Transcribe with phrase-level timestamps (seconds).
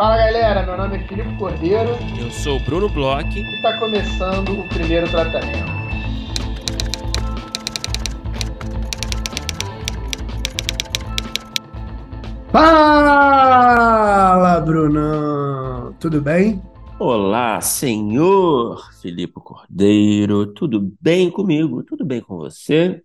[0.00, 1.90] Fala galera, meu nome é Filipe Cordeiro.
[2.18, 3.38] Eu sou o Bruno Bloch.
[3.38, 5.70] E está começando o primeiro tratamento.
[12.50, 13.78] Fala,
[14.60, 15.94] Brunão!
[16.00, 16.62] Tudo bem?
[16.98, 20.46] Olá, senhor Filipe Cordeiro.
[20.54, 21.82] Tudo bem comigo?
[21.82, 23.02] Tudo bem com você?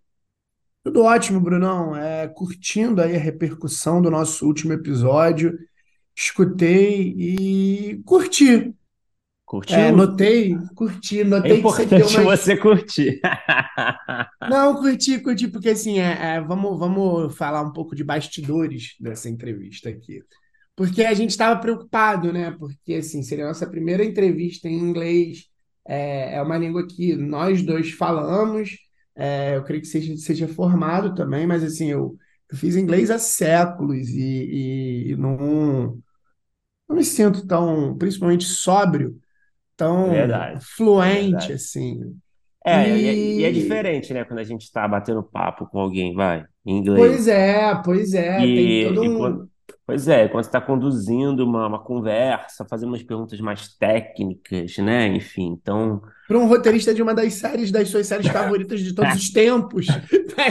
[0.82, 1.94] Tudo ótimo, Brunão.
[1.94, 5.60] É, curtindo aí a repercussão do nosso último episódio
[6.16, 8.74] escutei e curti.
[9.46, 9.78] Curtiu?
[9.78, 12.40] É, notei, curti, notei é importante que você, umas...
[12.40, 13.22] você curtir.
[14.50, 19.30] Não, curti, curti, porque assim, é, é, vamos, vamos falar um pouco de bastidores dessa
[19.30, 20.24] entrevista aqui.
[20.76, 22.52] Porque a gente estava preocupado, né?
[22.58, 25.46] Porque assim, seria a nossa primeira entrevista em inglês.
[25.88, 28.72] É, é uma língua que nós dois falamos.
[29.16, 32.18] É, eu creio que seja, seja formado também, mas assim, eu,
[32.52, 35.98] eu fiz inglês há séculos e, e, e não,
[36.88, 39.20] não me sinto tão, principalmente sóbrio,
[39.78, 41.54] tão Verdade, fluente verdade.
[41.54, 42.16] assim.
[42.66, 43.38] É, e...
[43.38, 46.78] E, e é diferente, né, quando a gente está batendo papo com alguém, vai, em
[46.78, 47.00] inglês.
[47.00, 49.18] Pois é, pois é, E, tem todo um...
[49.18, 49.50] quando-
[49.86, 55.08] pois é, quando você está conduzindo uma, uma conversa, fazendo umas perguntas mais técnicas, né?
[55.08, 56.02] Enfim, então.
[56.28, 59.86] Para um roteirista de uma das séries, das suas séries favoritas de todos os tempos,
[59.86, 60.02] tá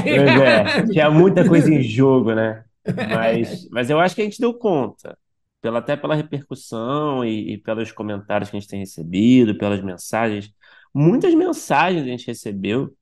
[0.03, 2.65] Pois é, tinha muita coisa em jogo, né?
[3.11, 5.17] Mas, mas eu acho que a gente deu conta,
[5.65, 10.51] pela, até pela repercussão e, e pelos comentários que a gente tem recebido, pelas mensagens.
[10.95, 12.95] Muitas mensagens a gente recebeu.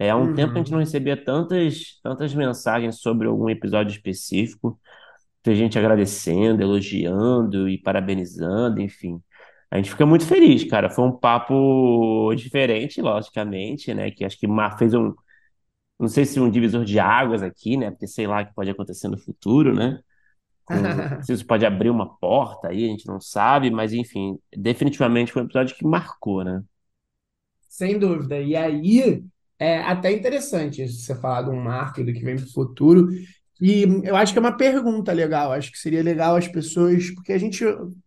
[0.00, 0.80] É, há um tempo que a gente não Uhum.
[0.80, 4.80] recebia tantas, tantas mensagens sobre algum episódio específico.
[5.42, 9.20] Tem gente agradecendo, elogiando e parabenizando, enfim.
[9.70, 10.90] A gente fica muito feliz, cara.
[10.90, 14.10] Foi um papo diferente, logicamente, né?
[14.10, 14.46] Que acho que
[14.78, 15.14] fez um,
[15.98, 17.90] não sei se um divisor de águas aqui, né?
[17.90, 20.00] Porque sei lá o que pode acontecer no futuro, né?
[20.68, 25.32] Com, se isso pode abrir uma porta aí, a gente não sabe, mas enfim, definitivamente
[25.32, 26.62] foi um episódio que marcou, né?
[27.68, 28.40] Sem dúvida.
[28.40, 29.22] E aí,
[29.58, 33.08] é até interessante isso, você falar de um marco do que vem para o futuro.
[33.60, 35.52] E eu acho que é uma pergunta legal.
[35.52, 37.64] Acho que seria legal as pessoas, porque a gente,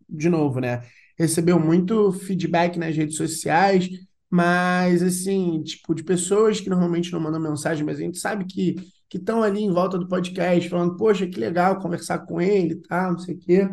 [0.08, 0.82] de novo, né,
[1.18, 3.88] recebeu muito feedback nas redes sociais,
[4.30, 8.76] mas assim, tipo, de pessoas que normalmente não mandam mensagem, mas a gente sabe que
[9.12, 13.10] que estão ali em volta do podcast, falando, poxa, que legal conversar com ele, tá,
[13.12, 13.68] não sei o quê.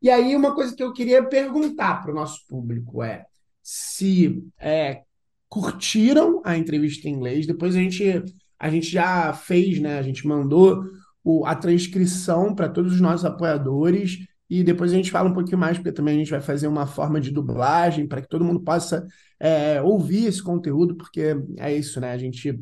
[0.00, 3.26] E aí, uma coisa que eu queria perguntar para o nosso público é
[3.60, 5.02] se é,
[5.48, 7.44] curtiram a entrevista em inglês.
[7.44, 8.22] Depois a gente,
[8.56, 9.98] a gente já fez, né?
[9.98, 10.84] A gente mandou
[11.24, 14.18] o- a transcrição para todos os nossos apoiadores.
[14.48, 16.86] E depois a gente fala um pouquinho mais, porque também a gente vai fazer uma
[16.86, 19.04] forma de dublagem para que todo mundo possa
[19.40, 22.12] é, ouvir esse conteúdo, porque é isso, né?
[22.12, 22.56] A gente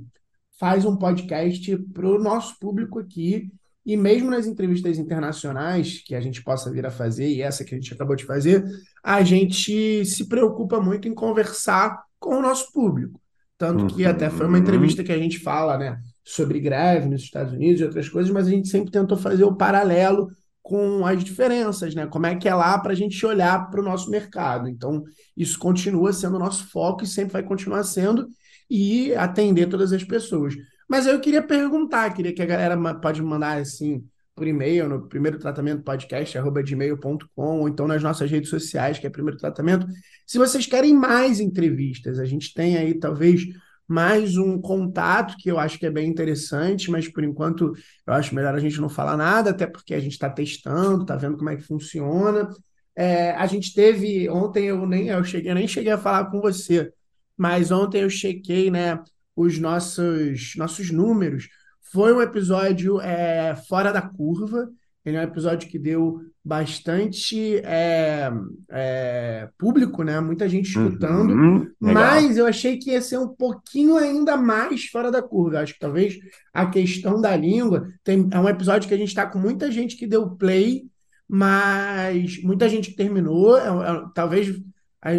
[0.59, 3.51] faz um podcast para o nosso público aqui.
[3.85, 7.75] E mesmo nas entrevistas internacionais que a gente possa vir a fazer, e essa que
[7.75, 8.65] a gente acabou de fazer,
[9.03, 13.21] a gente se preocupa muito em conversar com o nosso público.
[13.57, 14.63] Tanto que até foi uma Uhum.
[14.63, 18.47] entrevista que a gente fala, né, sobre greve nos Estados Unidos e outras coisas, mas
[18.47, 20.29] a gente sempre tentou fazer o paralelo
[20.63, 22.07] com as diferenças, né?
[22.07, 24.69] Como é que é lá para a gente olhar para o nosso mercado.
[24.69, 25.05] Então,
[25.37, 28.27] isso continua sendo o nosso foco e sempre vai continuar sendo
[28.69, 30.55] e atender todas as pessoas.
[30.89, 34.05] Mas eu queria perguntar, queria que a galera pode mandar assim
[34.35, 39.07] por e-mail, no primeiro tratamento podcast, arroba gmail.com, ou então nas nossas redes sociais, que
[39.07, 39.87] é primeiro tratamento.
[40.27, 43.47] Se vocês querem mais entrevistas, a gente tem aí talvez
[43.89, 47.73] mais um contato que eu acho que é bem interessante, mas por enquanto
[48.07, 51.17] eu acho melhor a gente não falar nada, até porque a gente está testando, está
[51.17, 52.49] vendo como é que funciona.
[52.95, 56.41] É, a gente teve ontem eu nem eu cheguei, eu nem cheguei a falar com
[56.41, 56.93] você,
[57.37, 58.99] mas ontem eu chequei, né,
[59.35, 61.49] os nossos nossos números.
[61.93, 64.69] Foi um episódio é, fora da curva.
[65.05, 68.31] Ele é um episódio que deu bastante é,
[68.71, 70.19] é, público, né?
[70.21, 71.33] Muita gente escutando.
[71.33, 71.71] Uhum.
[71.79, 75.61] Mas eu achei que ia ser um pouquinho ainda mais fora da curva.
[75.61, 76.19] Acho que talvez
[76.53, 79.97] a questão da língua tem, é um episódio que a gente está com muita gente
[79.97, 80.87] que deu play,
[81.29, 83.57] mas muita gente que terminou.
[83.57, 84.57] É, é- talvez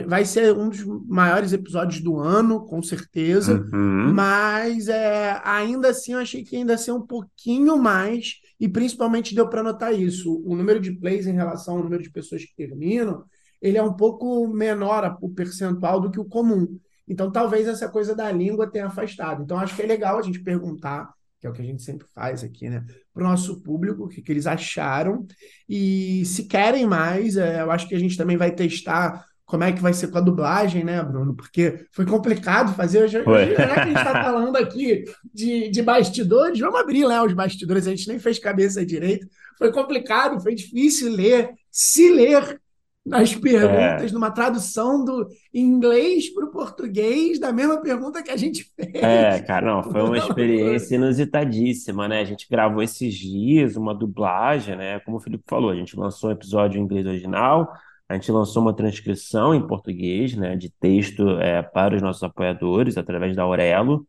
[0.07, 3.65] vai ser um dos maiores episódios do ano, com certeza.
[3.73, 4.13] Uhum.
[4.13, 9.35] Mas é, ainda assim eu achei que ainda ia ser um pouquinho mais, e principalmente
[9.35, 10.41] deu para notar isso.
[10.45, 13.23] O número de plays em relação ao número de pessoas que terminam,
[13.61, 16.77] ele é um pouco menor o percentual do que o comum.
[17.07, 19.43] Então talvez essa coisa da língua tenha afastado.
[19.43, 21.09] Então acho que é legal a gente perguntar,
[21.39, 22.83] que é o que a gente sempre faz aqui, né,
[23.13, 25.25] para o nosso público, o que, que eles acharam.
[25.69, 29.71] E se querem mais, é, eu acho que a gente também vai testar como é
[29.71, 31.33] que vai ser com a dublagem, né, Bruno?
[31.33, 33.03] Porque foi complicado fazer.
[33.03, 37.31] Hoje, já que a gente está falando aqui de, de bastidores, vamos abrir né, os
[37.31, 39.25] bastidores, a gente nem fez cabeça direito.
[39.57, 42.59] Foi complicado, foi difícil ler, se ler
[43.05, 44.13] nas perguntas, é.
[44.13, 48.95] numa tradução do inglês para o português da mesma pergunta que a gente fez.
[48.95, 52.19] É, cara, não, foi uma experiência inusitadíssima, né?
[52.19, 54.99] A gente gravou esses dias uma dublagem, né?
[54.99, 57.71] Como o Felipe falou, a gente lançou um episódio em inglês original,
[58.09, 62.97] a gente lançou uma transcrição em português, né, de texto é, para os nossos apoiadores
[62.97, 64.07] através da Aurelo.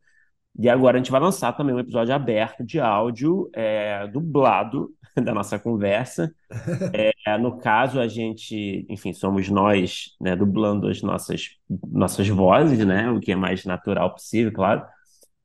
[0.58, 4.90] E agora a gente vai lançar também um episódio aberto de áudio é, dublado
[5.22, 6.32] da nossa conversa.
[7.26, 11.50] É, no caso, a gente, enfim, somos nós, né, dublando as nossas,
[11.86, 14.82] nossas vozes, né, o que é mais natural possível, claro.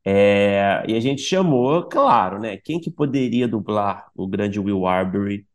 [0.05, 5.45] É, e a gente chamou, claro, né, quem que poderia dublar o grande Will Arbery,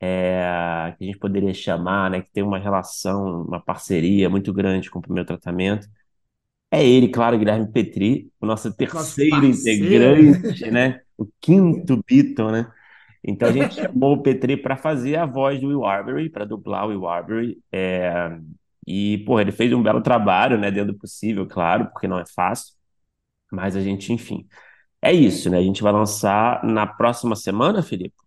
[0.00, 4.90] é, que a gente poderia chamar, né, que tem uma relação, uma parceria muito grande
[4.90, 5.86] com o primeiro tratamento.
[6.70, 11.00] É ele, claro, Guilherme Petri, o nosso terceiro nosso integrante, né?
[11.16, 12.70] O quinto Beatle, né?
[13.22, 16.86] Então a gente chamou o Petri para fazer a voz do Will Arbery, para dublar
[16.86, 17.58] o Will Arbery.
[17.72, 18.38] É...
[18.86, 20.70] E, pô, ele fez um belo trabalho, né?
[20.70, 22.74] Dentro do possível, claro, porque não é fácil.
[23.50, 24.46] Mas a gente, enfim.
[25.00, 25.58] É isso, né?
[25.58, 28.25] A gente vai lançar na próxima semana, Felipe?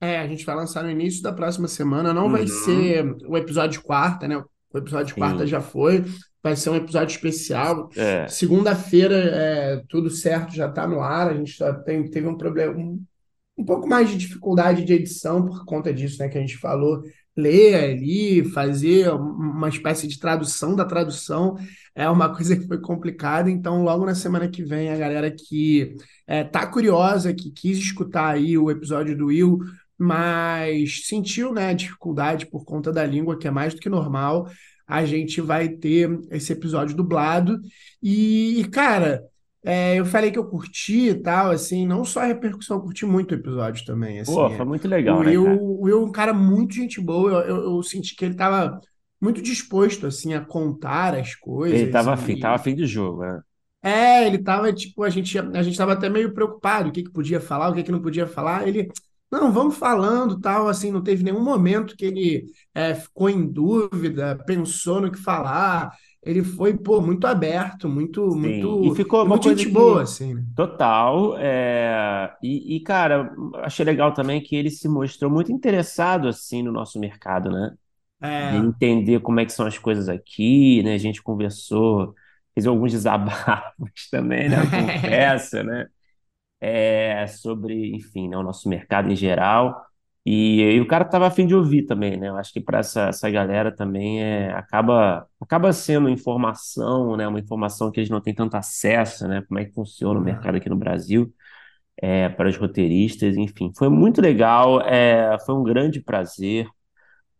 [0.00, 2.12] É, a gente vai lançar no início da próxima semana.
[2.12, 2.32] Não uhum.
[2.32, 4.36] vai ser o episódio quarta, né?
[4.72, 5.46] O episódio de quarta Sim.
[5.46, 6.04] já foi.
[6.42, 7.88] Vai ser um episódio especial.
[7.96, 8.28] É.
[8.28, 11.30] Segunda-feira, é, tudo certo, já está no ar.
[11.30, 13.02] A gente só tem, teve um problema, um,
[13.56, 16.28] um pouco mais de dificuldade de edição por conta disso, né?
[16.28, 17.02] Que a gente falou.
[17.38, 21.54] Ler ali, fazer uma espécie de tradução da tradução
[21.94, 23.50] é uma coisa que foi complicada.
[23.50, 25.96] Então, logo na semana que vem, a galera que
[26.26, 29.58] é, tá curiosa, que quis escutar aí o episódio do Will,
[29.98, 34.48] mas sentiu né, dificuldade por conta da língua, que é mais do que normal,
[34.86, 37.58] a gente vai ter esse episódio dublado.
[38.02, 39.22] E, cara,
[39.64, 43.04] é, eu falei que eu curti e tal, assim, não só a repercussão, eu curti
[43.04, 44.20] muito o episódio também.
[44.20, 47.00] Assim, Pô, foi muito legal, o né, Will, O Will é um cara muito gente
[47.00, 48.80] boa, eu, eu, eu senti que ele tava
[49.20, 51.80] muito disposto, assim, a contar as coisas.
[51.80, 52.14] Ele tava, e...
[52.14, 53.40] afim, tava afim de jogo, né?
[53.82, 57.12] É, ele tava, tipo, a gente, a gente tava até meio preocupado, o que que
[57.12, 58.66] podia falar, o que que não podia falar.
[58.66, 58.88] Ele,
[59.30, 64.36] não, vamos falando, tal, assim, não teve nenhum momento que ele é, ficou em dúvida,
[64.46, 65.92] pensou no que falar.
[66.22, 68.38] Ele foi, pô, muito aberto, muito, Sim.
[68.38, 69.72] muito, e ficou uma muito coisa gente que...
[69.72, 70.34] boa, assim.
[70.34, 70.44] Né?
[70.56, 71.36] Total.
[71.38, 72.32] É...
[72.42, 76.98] E, e, cara, achei legal também que ele se mostrou muito interessado, assim, no nosso
[76.98, 77.74] mercado, né?
[78.20, 78.52] É.
[78.52, 80.94] De entender como é que são as coisas aqui, né?
[80.94, 82.14] A gente conversou,
[82.54, 84.56] fez alguns desabafos também, né?
[84.70, 85.86] Confessa, né?
[86.60, 89.84] É, sobre, enfim, né, o nosso mercado em geral.
[90.24, 92.28] E, e o cara estava afim de ouvir também, né?
[92.28, 97.28] Eu acho que para essa, essa galera também é, acaba, acaba sendo informação, né?
[97.28, 99.42] Uma informação que eles não têm tanto acesso, né?
[99.46, 101.32] Como é que funciona o mercado aqui no Brasil,
[102.02, 103.72] é, para os roteiristas, enfim.
[103.76, 106.66] Foi muito legal, é, foi um grande prazer.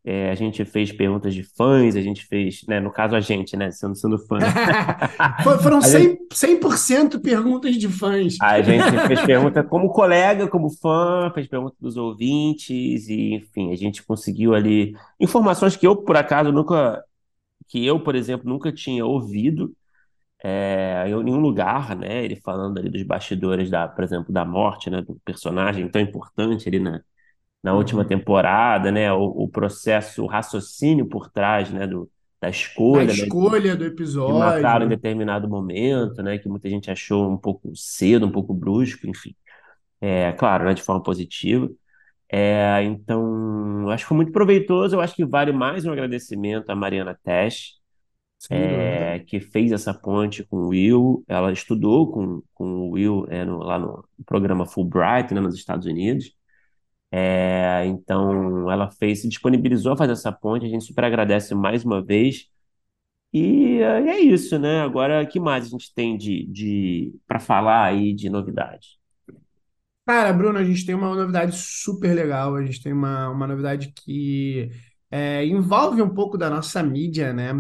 [0.09, 3.57] É, a gente fez perguntas de fãs, a gente fez, né, no caso a gente,
[3.57, 4.39] né, sendo, sendo fã.
[5.61, 8.37] Foram 100%, 100 perguntas de fãs.
[8.41, 13.75] A gente fez pergunta como colega, como fã, fez pergunta dos ouvintes, e enfim, a
[13.75, 17.03] gente conseguiu ali informações que eu, por acaso, nunca,
[17.67, 19.75] que eu, por exemplo, nunca tinha ouvido
[20.41, 24.89] é, em nenhum lugar, né, ele falando ali dos bastidores, da, por exemplo, da morte,
[24.89, 27.01] né, do personagem tão importante ali na
[27.67, 29.13] na última temporada, né?
[29.13, 31.85] O, o, processo, o raciocínio por trás, né?
[31.85, 32.09] Do,
[32.41, 34.35] da escolha, da escolha né, do episódio.
[34.35, 36.39] Que mataram em determinado momento, né?
[36.39, 39.35] Que muita gente achou um pouco cedo, um pouco brusco, enfim.
[40.01, 41.69] É, claro, né, de forma positiva.
[42.31, 44.95] É, então, acho que foi muito proveitoso.
[44.95, 47.81] Eu acho que vale mais um agradecimento à Mariana Tesh,
[48.49, 51.25] é, que fez essa ponte com o Will.
[51.27, 55.85] Ela estudou com, com o Will é, no, lá no programa Fulbright, né, nos Estados
[55.85, 56.37] Unidos.
[57.11, 61.85] É, então, ela fez, se disponibilizou a fazer essa ponte, a gente super agradece mais
[61.85, 62.47] uma vez.
[63.33, 64.81] E, é isso, né?
[64.81, 68.99] Agora, o que mais a gente tem de, de para falar aí de novidade?
[70.07, 72.55] Cara, Bruno, a gente tem uma novidade super legal.
[72.55, 74.71] A gente tem uma, uma novidade que
[75.11, 77.51] é, envolve um pouco da nossa mídia, né?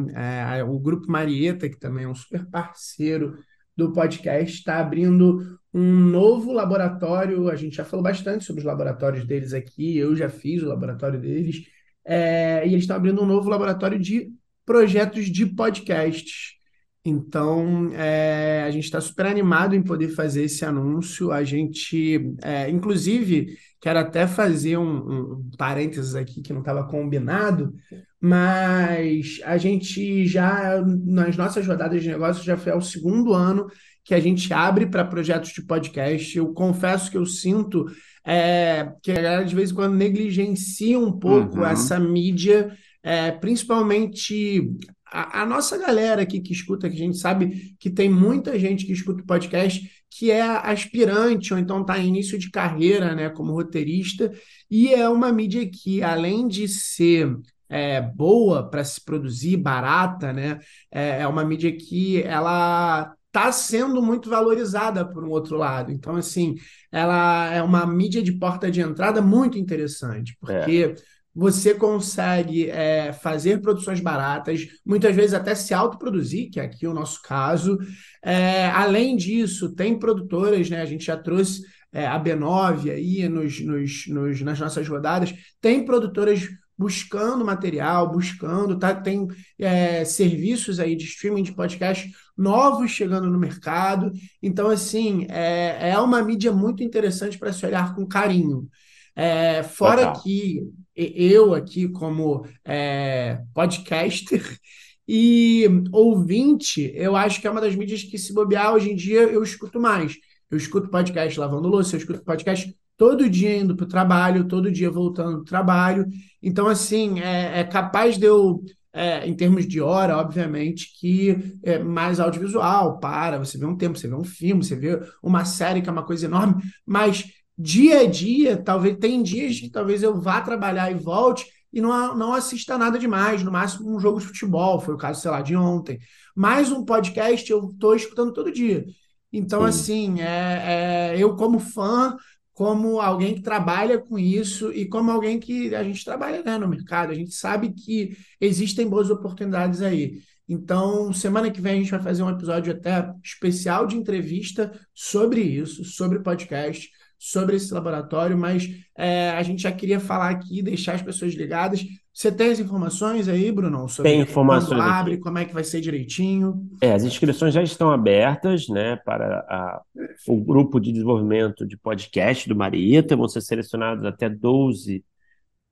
[0.58, 3.36] É, o Grupo Marieta, que também é um super parceiro
[3.76, 7.50] do podcast, está abrindo um novo laboratório.
[7.50, 11.21] A gente já falou bastante sobre os laboratórios deles aqui, eu já fiz o laboratório
[11.21, 11.66] deles,
[12.04, 14.33] é, e eles estão abrindo um novo laboratório de
[14.64, 16.56] projetos de podcasts.
[17.04, 21.30] Então, é, a gente está super animado em poder fazer esse anúncio.
[21.30, 27.72] A gente, é, inclusive, quero até fazer um, um parênteses aqui que não estava combinado,
[28.20, 33.68] mas a gente já, nas nossas rodadas de negócios, já foi ao segundo ano
[34.04, 36.36] que a gente abre para projetos de podcast.
[36.36, 37.86] Eu confesso que eu sinto
[38.26, 41.66] é, que a galera de vez em quando negligencia um pouco uhum.
[41.66, 44.68] essa mídia é, principalmente
[45.12, 48.84] a, a, nossa galera aqui que escuta, que a gente sabe que tem muita gente
[48.84, 53.28] que escuta o podcast que é aspirante ou então está em início de carreira, né,
[53.28, 54.32] como roteirista,
[54.70, 57.37] e é uma mídia que, além de ser
[57.68, 60.58] é, boa para se produzir, barata, né,
[60.90, 65.92] é, é uma mídia que ela está sendo muito valorizada por um outro lado.
[65.92, 66.54] Então, assim,
[66.90, 71.15] ela é uma mídia de porta de entrada muito interessante, porque é.
[71.36, 76.94] Você consegue é, fazer produções baratas, muitas vezes até se autoproduzir, que é aqui o
[76.94, 77.76] nosso caso.
[78.24, 80.80] É, além disso, tem produtoras, né?
[80.80, 81.60] A gente já trouxe
[81.92, 88.78] é, a B9 aí nos, nos, nos, nas nossas rodadas, tem produtoras buscando material, buscando,
[88.78, 88.94] tá?
[88.94, 89.28] Tem
[89.58, 94.10] é, serviços aí de streaming de podcast novos chegando no mercado.
[94.42, 98.66] Então, assim, é, é uma mídia muito interessante para se olhar com carinho.
[99.14, 100.22] É, fora Total.
[100.22, 100.62] que
[100.96, 104.42] eu aqui, como é, podcaster
[105.06, 109.22] e ouvinte, eu acho que é uma das mídias que, se bobear, hoje em dia
[109.22, 110.16] eu escuto mais.
[110.50, 114.70] Eu escuto podcast lavando louça, eu escuto podcast todo dia indo para o trabalho, todo
[114.70, 116.06] dia voltando do trabalho.
[116.42, 121.78] Então, assim, é, é capaz de eu, é, em termos de hora, obviamente, que é
[121.78, 125.82] mais audiovisual, para, você vê um tempo, você vê um filme, você vê uma série
[125.82, 127.24] que é uma coisa enorme, mas
[127.58, 132.16] dia a dia, talvez, tem dias que talvez eu vá trabalhar e volte e não,
[132.16, 135.42] não assista nada demais, no máximo um jogo de futebol, foi o caso, sei lá,
[135.42, 135.98] de ontem.
[136.34, 138.84] Mais um podcast eu estou escutando todo dia.
[139.32, 139.68] Então, Sim.
[139.68, 142.16] assim, é, é, eu como fã
[142.56, 146.66] como alguém que trabalha com isso e como alguém que a gente trabalha né, no
[146.66, 147.10] mercado.
[147.12, 150.22] A gente sabe que existem boas oportunidades aí.
[150.48, 155.42] Então, semana que vem a gente vai fazer um episódio até especial de entrevista sobre
[155.42, 160.94] isso, sobre podcast, sobre esse laboratório, mas é, a gente já queria falar aqui, deixar
[160.94, 161.85] as pessoas ligadas.
[162.12, 163.88] Você tem as informações aí, Bruno?
[163.88, 164.80] Sobre tem informações.
[164.80, 165.23] Quando abre, aqui.
[165.23, 166.66] como é que vai ser direitinho?
[166.80, 169.82] É, as inscrições já estão abertas, né, para a,
[170.26, 173.16] o grupo de desenvolvimento de podcast do Marieta.
[173.16, 175.04] Vão ser selecionadas até 12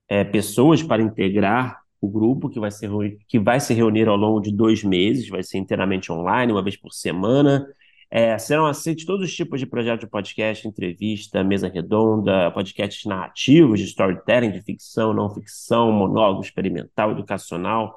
[0.09, 2.91] é, pessoas para integrar o grupo, que vai, ser,
[3.27, 6.77] que vai se reunir ao longo de dois meses, vai ser inteiramente online, uma vez
[6.77, 7.67] por semana.
[8.17, 13.81] É, serão aceitos todos os tipos de projetos de podcast, entrevista, mesa redonda, podcasts narrativos,
[13.81, 17.97] de storytelling, de ficção, não ficção, monólogo experimental, educacional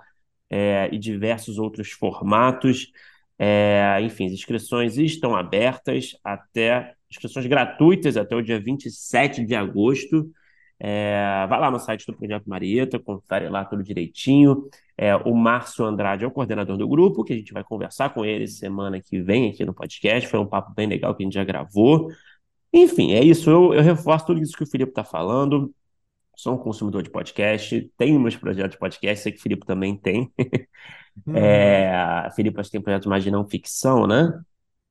[0.50, 2.92] é, e diversos outros formatos.
[3.38, 10.32] É, enfim, as inscrições estão abertas até inscrições gratuitas até o dia 27 de agosto.
[10.80, 14.70] É, vai lá no site do Projeto Marieta, confere lá tudo direitinho.
[14.98, 18.24] É, o Márcio Andrade é o coordenador do grupo, que a gente vai conversar com
[18.24, 20.30] ele semana que vem aqui no podcast.
[20.30, 22.10] Foi um papo bem legal que a gente já gravou.
[22.72, 23.50] Enfim, é isso.
[23.50, 25.74] Eu, eu reforço tudo isso que o Felipe está falando.
[26.36, 29.96] Sou um consumidor de podcast, tenho meus projetos de podcast, sei que o Felipe também
[29.98, 30.32] tem.
[31.26, 31.36] Uhum.
[31.36, 34.40] É, Felipe acho que tem projetos mais de não ficção, né?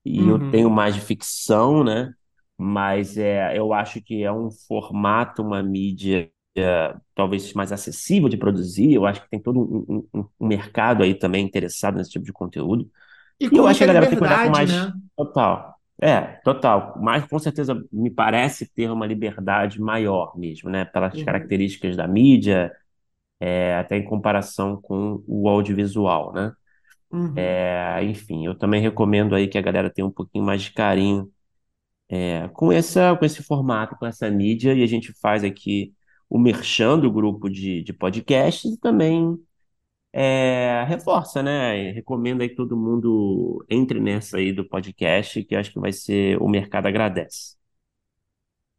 [0.04, 0.30] E uhum.
[0.30, 2.12] eu tenho mais de ficção, né?
[2.58, 8.36] Mas é, eu acho que é um formato, uma mídia é, talvez mais acessível de
[8.36, 8.94] produzir.
[8.94, 12.32] Eu acho que tem todo um, um, um mercado aí também interessado nesse tipo de
[12.32, 12.90] conteúdo.
[13.38, 14.72] E, e eu acho que a galera tem que olhar com mais.
[14.72, 14.92] Né?
[15.14, 15.76] Total.
[16.00, 16.98] É, total.
[17.00, 20.84] Mas com certeza me parece ter uma liberdade maior mesmo, né?
[20.86, 21.24] Pelas uhum.
[21.24, 22.72] características da mídia,
[23.38, 26.52] é, até em comparação com o audiovisual, né?
[27.10, 27.34] Uhum.
[27.36, 31.30] É, enfim, eu também recomendo aí que a galera tenha um pouquinho mais de carinho
[32.08, 35.94] é, com essa, com esse formato, com essa mídia, e a gente faz aqui
[36.28, 39.36] o merchan do grupo de, de podcasts e também
[40.12, 41.90] é, reforça, né?
[41.92, 46.40] Recomenda aí que todo mundo entre nessa aí do podcast, que acho que vai ser,
[46.40, 47.56] o mercado agradece.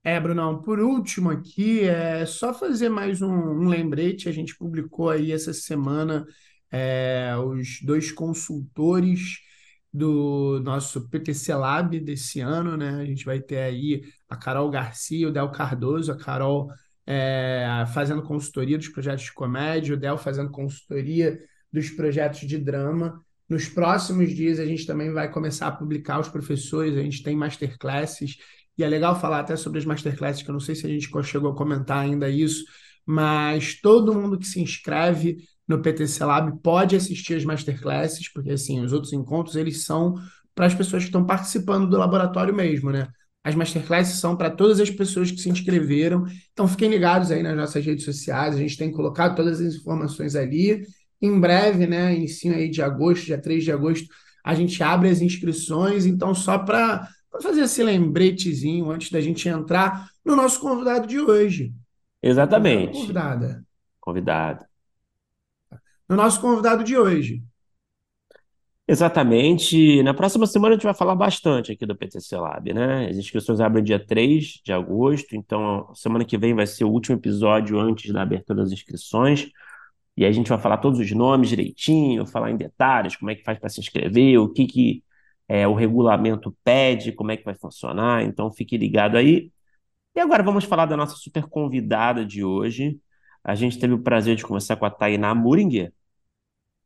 [0.03, 5.09] É, Brunão, por último aqui, é só fazer mais um, um lembrete, a gente publicou
[5.09, 6.25] aí essa semana
[6.71, 9.39] é, os dois consultores
[9.93, 12.89] do nosso PTC Lab desse ano, né?
[13.01, 16.69] A gente vai ter aí a Carol Garcia o Del Cardoso, a Carol
[17.05, 21.39] é, fazendo consultoria dos projetos de comédia, o Del fazendo consultoria
[21.71, 23.21] dos projetos de drama.
[23.49, 27.35] Nos próximos dias a gente também vai começar a publicar os professores, a gente tem
[27.35, 28.35] masterclasses,
[28.77, 31.09] e é legal falar até sobre as masterclasses, que eu não sei se a gente
[31.23, 32.63] chegou a comentar ainda isso,
[33.05, 38.79] mas todo mundo que se inscreve no PTC Lab pode assistir as masterclasses, porque assim,
[38.79, 40.15] os outros encontros eles são
[40.55, 43.07] para as pessoas que estão participando do laboratório mesmo, né?
[43.43, 46.25] As masterclasses são para todas as pessoas que se inscreveram.
[46.51, 50.35] Então fiquem ligados aí nas nossas redes sociais, a gente tem colocado todas as informações
[50.35, 50.83] ali.
[51.21, 54.07] Em breve, né, ensino aí de agosto, dia 3 de agosto,
[54.43, 57.07] a gente abre as inscrições, então só para
[57.41, 61.73] fazer esse lembretezinho antes da gente entrar no nosso convidado de hoje.
[62.21, 62.93] Exatamente.
[62.93, 63.63] Convidada.
[63.99, 64.67] Convidada.
[66.07, 67.43] No nosso convidado de hoje.
[68.87, 70.01] Exatamente.
[70.01, 73.09] Na próxima semana a gente vai falar bastante aqui do PTC Lab, né?
[73.09, 77.17] As inscrições abrem dia 3 de agosto, então semana que vem vai ser o último
[77.17, 79.49] episódio antes da abertura das inscrições.
[80.15, 83.35] E aí a gente vai falar todos os nomes direitinho, falar em detalhes, como é
[83.35, 85.03] que faz para se inscrever, o que, que
[85.47, 88.23] é, o regulamento pede, como é que vai funcionar.
[88.23, 89.51] Então fique ligado aí.
[90.15, 92.99] E agora vamos falar da nossa super convidada de hoje.
[93.47, 95.93] A gente teve o prazer de conversar com a Tainá Muringer,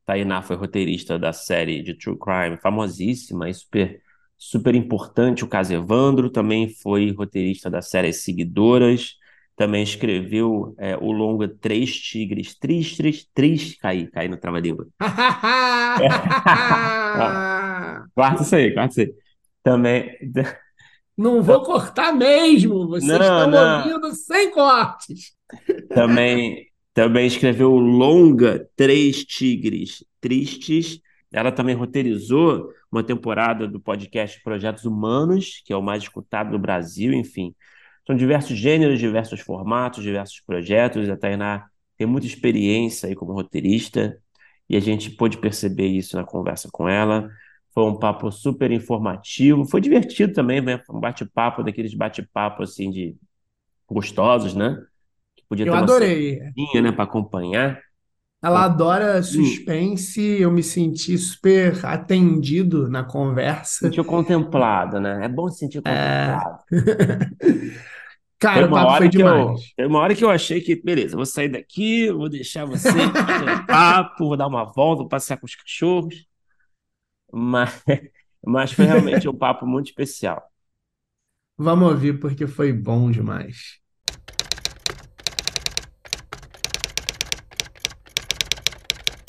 [0.05, 4.01] Tainá foi roteirista da série de True Crime, famosíssima e super,
[4.37, 6.29] super importante, o caso Evandro.
[6.29, 9.15] Também foi roteirista da série Seguidoras.
[9.55, 13.27] Também escreveu é, o longa Três Tigres Tristes.
[13.33, 14.87] Tris, caí, caí no trava-língua.
[18.13, 19.13] Quarto isso aí, quarto isso aí.
[19.63, 20.11] Também.
[21.17, 23.77] Não vou cortar mesmo, vocês não, estão não.
[23.77, 25.33] ouvindo sem cortes.
[25.93, 30.99] Também também escreveu longa Três Tigres Tristes.
[31.31, 36.59] Ela também roteirizou uma temporada do podcast Projetos Humanos, que é o mais escutado do
[36.59, 37.55] Brasil, enfim.
[38.05, 41.09] São diversos gêneros, diversos formatos, diversos projetos.
[41.09, 41.65] A Tainá
[41.97, 44.17] tem muita experiência aí como roteirista
[44.69, 47.29] e a gente pôde perceber isso na conversa com ela.
[47.73, 50.81] Foi um papo super informativo, foi divertido também, né?
[50.89, 53.15] um bate-papo, daqueles bate-papo assim de
[53.87, 54.77] gostosos, né?
[55.47, 56.39] Podia eu ter adorei.
[56.57, 57.79] uma né, para acompanhar.
[58.43, 63.85] Ela adora suspense, eu me senti super atendido na conversa.
[63.85, 65.25] Sentiu contemplado, né?
[65.25, 66.35] É bom se sentir é.
[66.35, 66.59] contemplado.
[66.71, 67.91] É...
[68.41, 69.61] Cara, o papo foi demais.
[69.77, 73.65] tem uma hora que eu achei que, beleza, vou sair daqui, vou deixar você um
[73.67, 76.25] papo, vou dar uma volta, vou passear com os cachorros.
[77.31, 77.83] Mas,
[78.45, 80.43] mas foi realmente um papo muito especial.
[81.57, 83.79] Vamos ouvir, porque foi bom demais.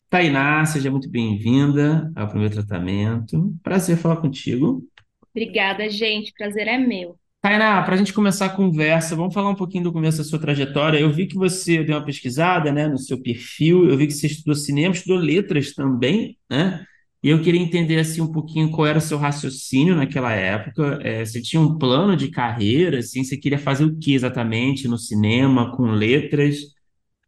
[0.09, 3.55] Tainá, seja muito bem-vinda ao primeiro tratamento.
[3.63, 4.87] Prazer falar contigo.
[5.31, 6.33] Obrigada, gente.
[6.37, 7.19] Prazer é meu.
[7.41, 10.39] Tainá, para a gente começar a conversa, vamos falar um pouquinho do começo da sua
[10.39, 10.99] trajetória.
[10.99, 14.27] Eu vi que você deu uma pesquisada né, no seu perfil, eu vi que você
[14.27, 16.85] estudou cinema, estudou letras também, né?
[17.23, 20.99] E eu queria entender assim, um pouquinho qual era o seu raciocínio naquela época.
[21.03, 24.99] É, você tinha um plano de carreira, assim, você queria fazer o que exatamente no
[24.99, 26.57] cinema, com letras?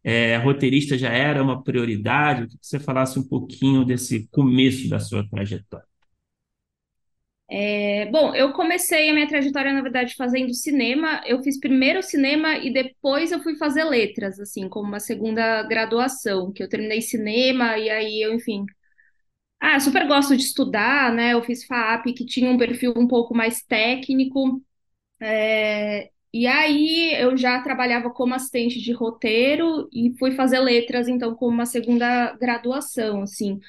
[0.03, 2.43] é, roteirista já era uma prioridade?
[2.43, 5.87] Queria que você falasse um pouquinho desse começo da sua trajetória.
[7.47, 11.21] É, bom, eu comecei a minha trajetória, na verdade, fazendo cinema.
[11.27, 16.51] Eu fiz primeiro cinema e depois eu fui fazer letras, assim, como uma segunda graduação,
[16.51, 18.65] que eu terminei cinema e aí eu, enfim.
[19.59, 21.33] Ah, super gosto de estudar, né?
[21.33, 24.61] Eu fiz FAP, que tinha um perfil um pouco mais técnico.
[25.21, 31.35] É, e aí eu já trabalhava como assistente de roteiro e fui fazer letras, então,
[31.35, 33.59] como uma segunda graduação, assim.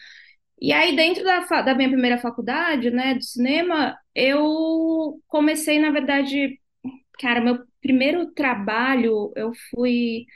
[0.61, 6.61] E aí, dentro da, da minha primeira faculdade, né, do cinema, eu comecei, na verdade,
[7.21, 10.27] cara, meu primeiro trabalho, eu fui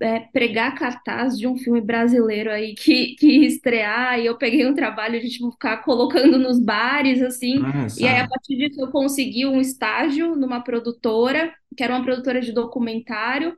[0.00, 4.74] é, pregar cartaz de um filme brasileiro aí que, que estrear, e eu peguei um
[4.74, 8.90] trabalho de tipo, ficar colocando nos bares, assim, ah, e aí a partir disso eu
[8.90, 13.56] consegui um estágio numa produtora, que era uma produtora de documentário,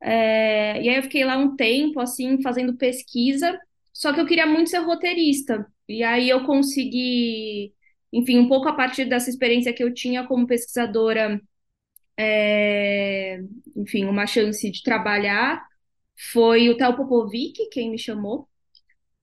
[0.00, 3.58] é, e aí eu fiquei lá um tempo, assim, fazendo pesquisa,
[3.92, 7.72] só que eu queria muito ser roteirista, e aí eu consegui,
[8.12, 11.40] enfim, um pouco a partir dessa experiência que eu tinha como pesquisadora,
[12.16, 13.40] é,
[13.76, 15.67] enfim, uma chance de trabalhar,
[16.32, 18.48] foi o Theo Popovic quem me chamou.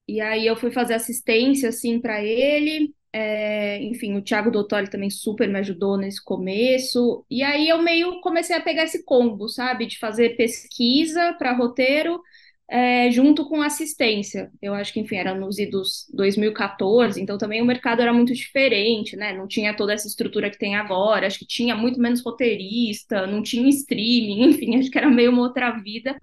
[0.08, 2.94] E aí eu fui fazer assistência assim para ele.
[3.14, 7.26] É, enfim, o Thiago Dottoli também super me ajudou nesse começo.
[7.30, 12.22] E aí eu meio comecei a pegar esse combo, sabe, de fazer pesquisa para roteiro
[12.70, 14.52] é, junto com assistência.
[14.62, 19.16] Eu acho que, enfim, era nos idos 2014, então também o mercado era muito diferente,
[19.16, 19.34] né?
[19.34, 23.42] Não tinha toda essa estrutura que tem agora, acho que tinha muito menos roteirista, não
[23.44, 26.18] tinha streaming, enfim, acho que era meio uma outra vida.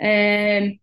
[0.00, 0.74] É,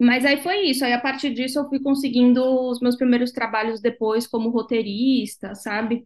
[0.00, 0.84] mas aí foi isso.
[0.84, 6.04] Aí a partir disso eu fui conseguindo os meus primeiros trabalhos depois como roteirista, sabe?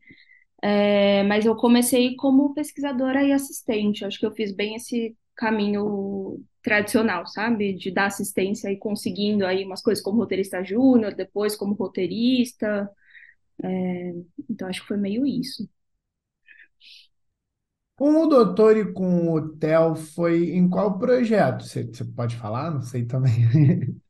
[0.62, 4.05] É, mas eu comecei como pesquisadora e assistente.
[4.05, 7.75] Acho que eu fiz bem esse caminho tradicional, sabe?
[7.75, 12.88] De dar assistência e conseguindo aí umas coisas como roteirista júnior, depois como roteirista.
[13.64, 14.12] É,
[14.51, 15.68] então acho que foi meio isso.
[17.97, 21.63] Com o doutor e com o Theo, foi em qual projeto?
[21.65, 22.71] Você, você pode falar?
[22.71, 23.33] Não sei também.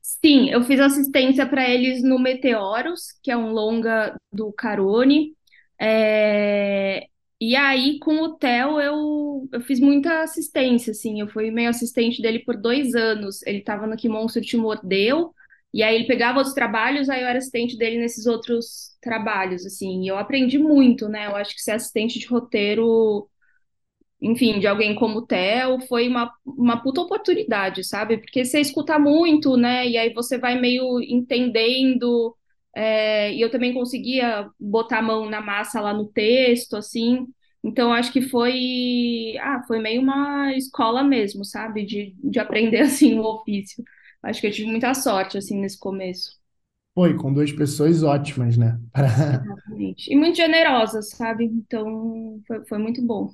[0.00, 5.36] Sim, eu fiz assistência para eles no Meteoros, que é um longa do Carone.
[5.80, 7.06] É...
[7.40, 11.20] E aí, com o Theo, eu, eu fiz muita assistência, assim.
[11.20, 13.42] Eu fui meio assistente dele por dois anos.
[13.46, 15.34] Ele tava no Que Monstro Te Mordeu.
[15.74, 20.02] E aí ele pegava outros trabalhos, aí eu era assistente dele nesses outros trabalhos, assim.
[20.04, 21.26] E eu aprendi muito, né?
[21.26, 23.28] Eu acho que ser assistente de roteiro
[24.20, 28.18] enfim, de alguém como o Theo, foi uma, uma puta oportunidade, sabe?
[28.18, 29.86] Porque você escuta muito, né?
[29.88, 32.36] E aí você vai meio entendendo,
[32.74, 37.26] é, e eu também conseguia botar a mão na massa lá no texto, assim.
[37.64, 41.84] Então, acho que foi, ah, foi meio uma escola mesmo, sabe?
[41.84, 43.82] De, de aprender, assim, o ofício.
[44.22, 46.40] Acho que eu tive muita sorte, assim, nesse começo.
[46.94, 48.78] Foi, com duas pessoas ótimas, né?
[49.44, 50.12] Exatamente.
[50.12, 51.44] E muito generosas, sabe?
[51.44, 53.30] Então, foi, foi muito bom.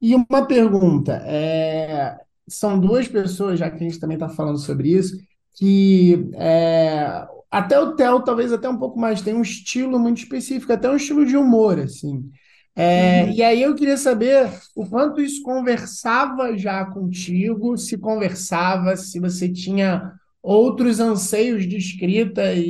[0.00, 4.90] E uma pergunta, é, são duas pessoas, já que a gente também está falando sobre
[4.90, 5.16] isso,
[5.56, 10.72] que é, até o Theo talvez até um pouco mais tem um estilo muito específico,
[10.72, 12.30] até um estilo de humor, assim.
[12.76, 13.32] É, Uhum.
[13.32, 19.48] e aí eu queria saber o quanto isso conversava já contigo, se conversava, se você
[19.52, 22.60] tinha outros anseios de escrita, e,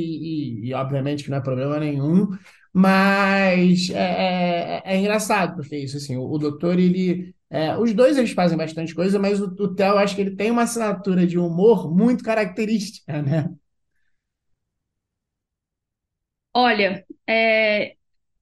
[0.63, 2.29] e- e obviamente que não é problema nenhum,
[2.73, 7.33] mas é, é- é engraçado, porque é isso, assim, o, o doutor, ele...
[7.49, 10.51] é, os dois eles fazem bastante coisa, mas o, o Theo, acho que ele tem
[10.51, 13.49] uma assinatura de humor muito característica, né?
[16.53, 17.94] Olha, é,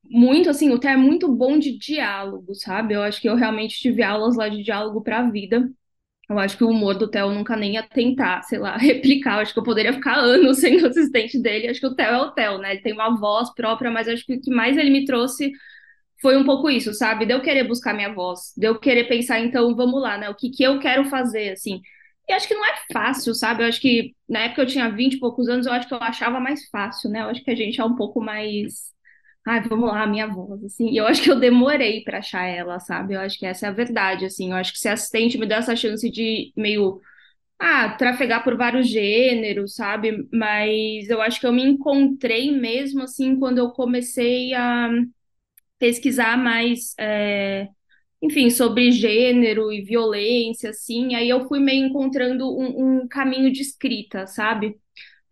[0.04, 2.94] muito assim, o Theo é muito bom de diálogo, sabe?
[2.94, 5.70] Eu acho que eu realmente tive aulas lá de diálogo para a vida.
[6.30, 9.36] Eu acho que o humor do Theo eu nunca nem ia tentar, sei lá, replicar.
[9.38, 11.70] Eu acho que eu poderia ficar anos sendo assistente dele.
[11.70, 12.74] Acho que o Theo é o Theo, né?
[12.74, 15.52] Ele tem uma voz própria, mas acho que o que mais ele me trouxe
[16.22, 17.26] foi um pouco isso, sabe?
[17.26, 20.30] De eu querer buscar minha voz, de eu querer pensar, então, vamos lá, né?
[20.30, 21.82] O que que eu quero fazer, assim.
[22.30, 23.64] E acho que não é fácil, sabe?
[23.64, 26.02] Eu acho que na época eu tinha 20 e poucos anos, eu acho que eu
[26.02, 27.22] achava mais fácil, né?
[27.22, 28.94] Eu acho que a gente é um pouco mais.
[29.46, 30.90] Ai, vamos lá, minha voz, assim.
[30.90, 33.14] E eu acho que eu demorei pra achar ela, sabe?
[33.14, 34.52] Eu acho que essa é a verdade, assim.
[34.52, 37.02] Eu acho que ser assistente me deu essa chance de meio,
[37.60, 40.28] ah, trafegar por vários gêneros, sabe?
[40.34, 44.90] Mas eu acho que eu me encontrei mesmo, assim, quando eu comecei a
[45.80, 46.96] pesquisar mais.
[47.00, 47.70] é,
[48.22, 53.62] enfim, sobre gênero e violência, assim, aí eu fui meio encontrando um, um caminho de
[53.62, 54.78] escrita, sabe?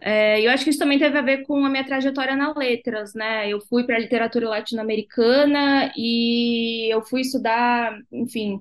[0.03, 3.13] É, eu acho que isso também teve a ver com a minha trajetória na letras,
[3.13, 3.47] né?
[3.49, 8.59] Eu fui para literatura latino-americana e eu fui estudar, enfim,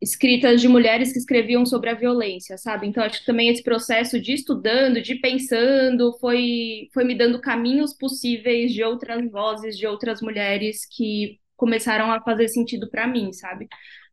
[0.00, 2.86] escritas de mulheres que escreviam sobre a violência, sabe?
[2.86, 7.94] Então, acho que também esse processo de estudando, de pensando, foi, foi me dando caminhos
[7.94, 13.68] possíveis de outras vozes, de outras mulheres que começaram a fazer sentido para mim, sabe?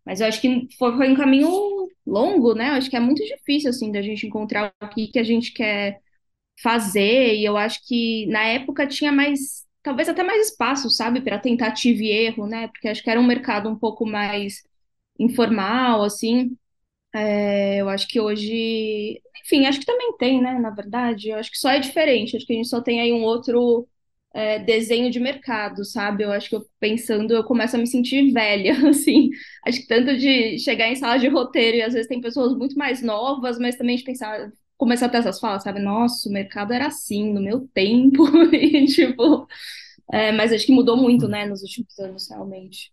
[0.05, 1.49] Mas eu acho que foi, foi um caminho
[2.05, 2.69] longo, né?
[2.69, 5.53] Eu acho que é muito difícil, assim, da gente encontrar o que, que a gente
[5.53, 5.99] quer
[6.61, 11.39] fazer, e eu acho que na época tinha mais, talvez até mais espaço, sabe, para
[11.39, 12.67] tentativa e erro, né?
[12.69, 14.63] Porque acho que era um mercado um pouco mais
[15.19, 16.57] informal, assim.
[17.15, 20.57] É, eu acho que hoje, enfim, acho que também tem, né?
[20.59, 22.35] Na verdade, eu acho que só é diferente.
[22.37, 23.87] Acho que a gente só tem aí um outro
[24.33, 26.23] é, desenho de mercado, sabe?
[26.23, 29.29] Eu acho que eu pensando, eu começo a me sentir velha, assim.
[29.65, 32.75] Acho que tanto de chegar em sala de roteiro e às vezes tem pessoas muito
[32.77, 34.51] mais novas, mas também de pensar,
[34.83, 35.79] começar a ter essas falas, sabe?
[35.79, 39.47] Nossa, o mercado era assim no meu tempo, e tipo,
[40.11, 42.91] é, mas acho que mudou muito, né, nos últimos anos, realmente.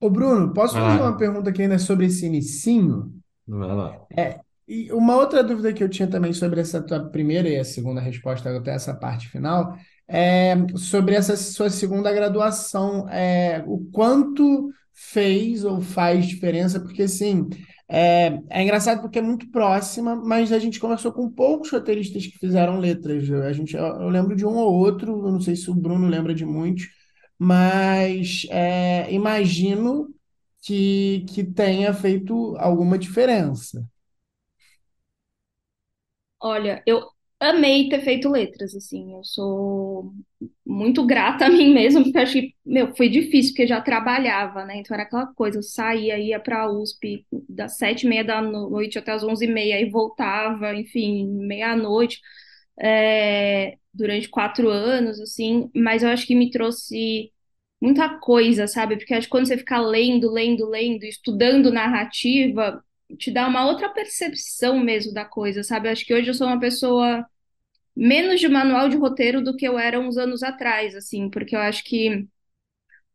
[0.00, 3.12] Ô, Bruno, posso fazer uma lá, pergunta aqui ainda sobre esse inicinho?
[3.46, 4.06] vai lá.
[4.16, 7.64] É, e uma outra dúvida que eu tinha também sobre essa tua primeira e a
[7.64, 9.76] segunda resposta, até essa parte final,
[10.08, 17.48] é sobre essa sua segunda graduação, é, o quanto fez ou faz diferença, porque assim,
[17.88, 22.38] é, é engraçado porque é muito próxima, mas a gente conversou com poucos roteiristas que
[22.38, 23.30] fizeram letras.
[23.30, 26.08] A gente, eu, eu lembro de um ou outro, eu não sei se o Bruno
[26.08, 26.86] lembra de muitos,
[27.38, 30.08] mas é, imagino
[30.62, 33.84] que, que tenha feito alguma diferença.
[36.40, 40.12] Olha, eu amei ter feito letras, assim, eu sou
[40.66, 44.76] muito grata a mim mesma, porque acho que, meu, foi difícil, porque já trabalhava, né,
[44.78, 48.98] então era aquela coisa, eu saía, ia pra USP das sete e meia da noite
[48.98, 52.20] até as onze e meia, e voltava, enfim, meia-noite,
[52.80, 57.30] é, durante quatro anos, assim, mas eu acho que me trouxe
[57.80, 62.82] muita coisa, sabe, porque acho que quando você fica lendo, lendo, lendo, estudando narrativa,
[63.18, 65.88] te dá uma outra percepção mesmo da coisa, sabe?
[65.88, 67.26] Acho que hoje eu sou uma pessoa
[67.96, 71.60] menos de manual de roteiro do que eu era uns anos atrás, assim, porque eu
[71.60, 72.26] acho que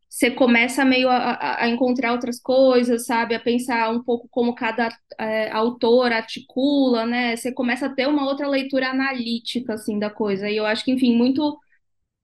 [0.09, 3.35] você começa meio a, a- a encontrar outras coisas, sabe?
[3.35, 7.35] A pensar um pouco como cada é, autor articula, né?
[7.35, 10.49] Você começa a ter uma outra leitura analítica, assim, da coisa.
[10.49, 11.57] E eu acho que, enfim, muito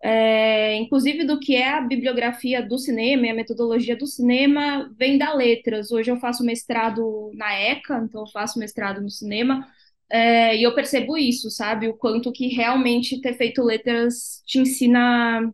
[0.03, 5.17] É, inclusive do que é a bibliografia do cinema e a metodologia do cinema vem
[5.17, 5.91] da letras.
[5.91, 9.67] Hoje eu faço mestrado na ECA, então eu faço mestrado no cinema,
[10.09, 11.87] é, e eu percebo isso, sabe?
[11.87, 15.51] O quanto que realmente ter feito letras te ensina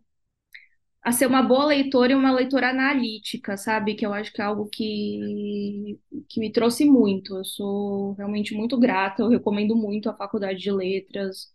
[1.02, 3.94] a ser uma boa leitora e uma leitora analítica, sabe?
[3.94, 7.36] Que eu acho que é algo que, que me trouxe muito.
[7.36, 11.50] Eu sou realmente muito grata, eu recomendo muito a Faculdade de Letras.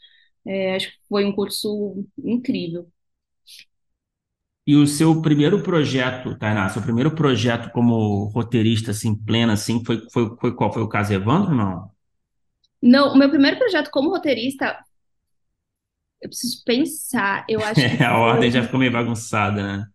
[0.48, 2.92] É, acho que foi um curso incrível.
[4.68, 10.08] E o seu primeiro projeto, Tainá, seu primeiro projeto como roteirista, assim, plena, assim, foi,
[10.12, 10.72] foi, foi qual?
[10.74, 11.90] Foi o caso Evandro, não?
[12.82, 14.84] Não, o meu primeiro projeto como roteirista,
[16.22, 19.88] eu preciso pensar, eu acho que A ordem já ficou meio bagunçada, né?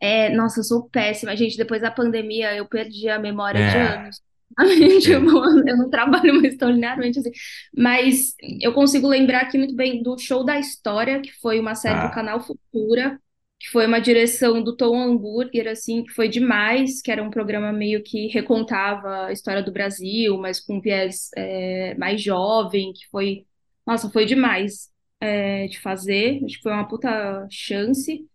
[0.00, 1.36] É, nossa, eu sou péssima.
[1.36, 4.22] Gente, depois da pandemia eu perdi a memória de É, anos.
[4.58, 7.30] Realmente, Eu não, eu não trabalho mais tão linearmente assim.
[7.76, 12.00] Mas eu consigo lembrar aqui muito bem do Show da História, que foi uma série
[12.00, 12.10] do Tá.
[12.10, 13.18] canal Futura,
[13.58, 17.72] que foi uma direção do Tom Hambúrguer, assim, que foi demais, que era um programa
[17.72, 23.46] meio que recontava a história do Brasil, mas com viés é, mais jovem, que foi,
[23.86, 26.42] nossa, foi demais é, de fazer.
[26.44, 28.26] Acho que foi uma puta chance.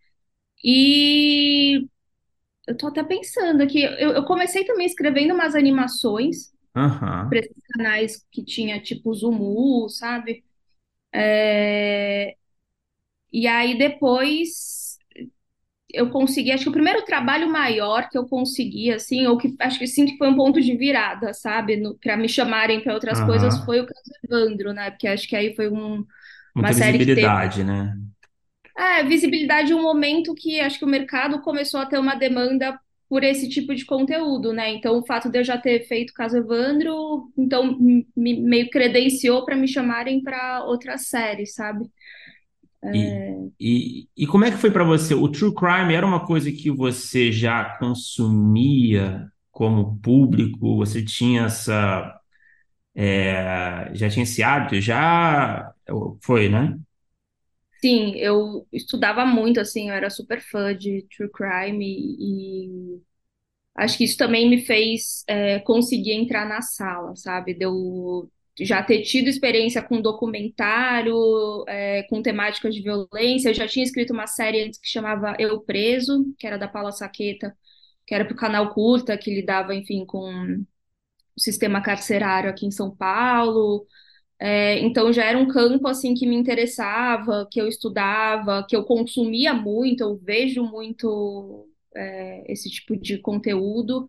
[0.63, 1.87] E
[2.67, 6.53] eu tô até pensando aqui, eu, eu comecei também escrevendo umas animações
[7.29, 10.45] para Aham, esses canais que tinha tipo Zumu, sabe?
[11.13, 12.35] É,
[13.31, 14.97] E aí depois
[15.93, 19.79] eu consegui, acho que o primeiro trabalho maior que eu consegui, assim, ou que acho
[19.79, 21.81] que sim que foi um ponto de virada, sabe?
[22.01, 24.91] Para me chamarem para outras coisas foi o Caso Evandro, né?
[24.91, 26.05] Porque acho que aí foi um-
[26.57, 27.97] uma série que teve né?
[28.77, 32.77] É, visibilidade é um momento que acho que o mercado começou a ter uma demanda
[33.07, 34.69] por esse tipo de conteúdo, né?
[34.73, 39.45] Então, o fato de eu já ter feito Caso Evandro, então me me- meio credenciou
[39.45, 41.85] para me chamarem para outras séries, sabe?
[42.93, 43.21] E,
[43.59, 45.13] e, e como é que foi para você?
[45.13, 50.77] O true crime era uma coisa que você já consumia como público?
[50.77, 52.19] Você tinha essa,
[52.95, 54.79] é, já tinha esse hábito?
[54.81, 55.73] Já
[56.23, 56.77] foi, né?
[57.85, 63.01] Sim, eu estudava muito, assim, eu era super fã de True Crime e,
[63.75, 67.53] Acho que isso também me fez é, conseguir entrar na sala, sabe?
[67.53, 68.29] De eu
[68.61, 71.15] já ter tido experiência com documentário,
[71.67, 73.49] é, com temáticas de violência.
[73.49, 76.91] Eu já tinha escrito uma série antes que chamava Eu Preso, que era da Paula
[76.93, 77.55] Saqueta,
[78.07, 80.29] que era para o canal Curta, que lidava, enfim, com
[81.35, 83.85] o sistema carcerário aqui em São Paulo.
[84.39, 88.83] É, então já era um campo assim que me interessava, que eu estudava, que eu
[88.85, 94.07] consumia muito, eu vejo muito é, esse tipo de conteúdo.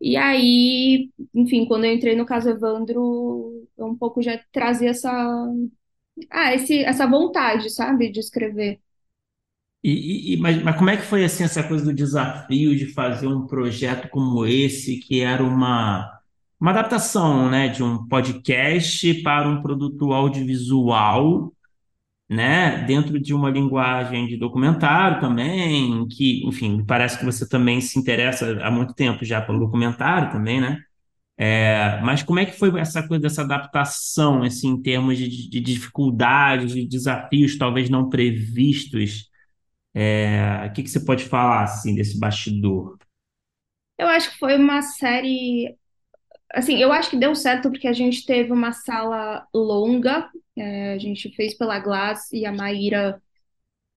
[0.00, 5.10] E aí, enfim, quando eu entrei no caso Evandro, eu um pouco já trazia essa,
[6.30, 8.80] ah, esse, essa vontade, sabe, de escrever.
[9.82, 13.28] E, e- mas, mas como é que foi assim essa coisa do desafio de fazer
[13.28, 16.17] um projeto como esse, que era uma,
[16.60, 21.52] uma adaptação, né, de um podcast para um produto audiovisual,
[22.28, 27.98] né, dentro de uma linguagem de documentário também, que, enfim, parece que você também se
[27.98, 30.78] interessa há muito tempo já pelo documentário também, né?
[31.40, 35.60] É, mas como é que foi essa coisa dessa adaptação, assim, em termos de, de
[35.60, 39.28] dificuldades, de desafios talvez não previstos?
[39.94, 42.98] É, o que que você pode falar assim desse bastidor?
[43.96, 45.76] Eu acho que foi uma série,
[46.54, 50.98] assim, eu acho que deu certo porque a gente teve uma sala longa, é, a
[50.98, 53.20] gente fez pela Glass e a Maíra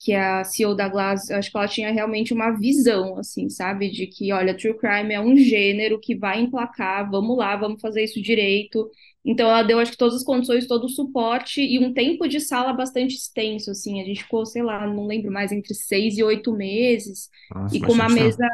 [0.03, 3.49] que é a CEO da Glass, eu acho que ela tinha realmente uma visão, assim,
[3.49, 3.91] sabe?
[3.91, 8.03] De que, olha, true crime é um gênero que vai emplacar, vamos lá, vamos fazer
[8.03, 8.89] isso direito.
[9.23, 12.39] Então, ela deu, acho que, todas as condições, todo o suporte e um tempo de
[12.39, 14.01] sala bastante extenso, assim.
[14.01, 17.79] A gente ficou, sei lá, não lembro mais, entre seis e oito meses, Nossa, e
[17.79, 18.47] com uma mesa.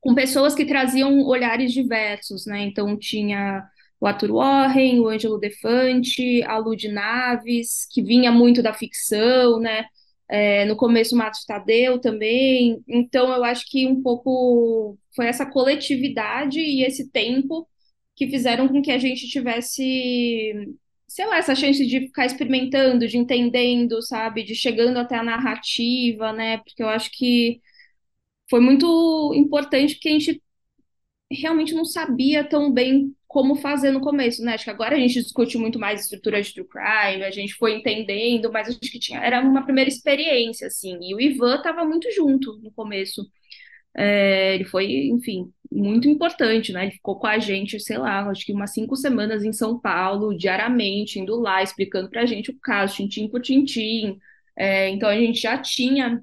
[0.00, 2.60] Com pessoas que traziam olhares diversos, né?
[2.62, 3.64] Então tinha
[4.00, 9.86] o Arthur Warren, o Ângelo Defante, a Lud Naves, que vinha muito da ficção, né?
[10.28, 12.82] É, no começo o Matos Tadeu também.
[12.86, 17.66] Então eu acho que um pouco foi essa coletividade e esse tempo
[18.14, 20.52] que fizeram com que a gente tivesse,
[21.06, 24.42] sei lá, essa chance de ficar experimentando, de entendendo, sabe?
[24.44, 26.58] De chegando até a narrativa, né?
[26.58, 27.60] Porque eu acho que
[28.50, 30.42] foi muito importante porque a gente
[31.30, 34.54] realmente não sabia tão bem como fazer no começo, né?
[34.54, 37.74] Acho que agora a gente discute muito mais estrutura de true crime, a gente foi
[37.76, 40.98] entendendo, mas acho que tinha, era uma primeira experiência, assim.
[41.02, 43.22] E o Ivan estava muito junto no começo.
[43.96, 46.84] É, ele foi, enfim, muito importante, né?
[46.84, 50.36] Ele ficou com a gente, sei lá, acho que umas cinco semanas em São Paulo,
[50.36, 54.18] diariamente, indo lá, explicando pra gente o caso, tintim por tintim.
[54.56, 56.22] É, então a gente já tinha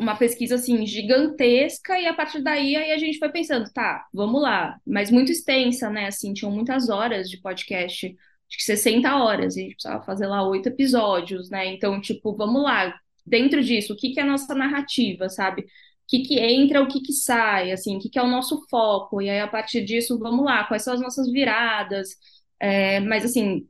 [0.00, 4.40] uma pesquisa assim gigantesca e a partir daí aí a gente foi pensando, tá, vamos
[4.40, 6.06] lá, mas muito extensa, né?
[6.06, 10.26] Assim, tinham muitas horas de podcast, acho que 60 horas, e a gente precisava fazer
[10.26, 11.66] lá oito episódios, né?
[11.66, 15.62] Então, tipo, vamos lá, dentro disso, o que que é a nossa narrativa, sabe?
[15.62, 15.66] O
[16.08, 19.20] que que entra, o que que sai, assim, o que que é o nosso foco?
[19.20, 22.16] E aí a partir disso, vamos lá, quais são as nossas viradas?
[22.60, 23.66] É, mas assim,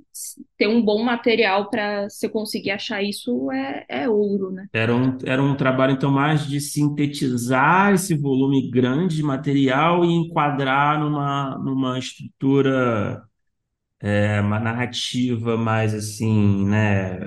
[0.59, 4.67] ter um bom material para você conseguir achar isso é, é ouro, né?
[4.73, 10.09] Era um, era um trabalho, então, mais de sintetizar esse volume grande de material e
[10.13, 13.23] enquadrar numa, numa estrutura,
[14.01, 17.19] é, uma narrativa mais assim, né?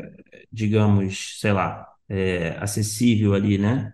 [0.52, 3.94] Digamos, sei lá, é, acessível ali, né?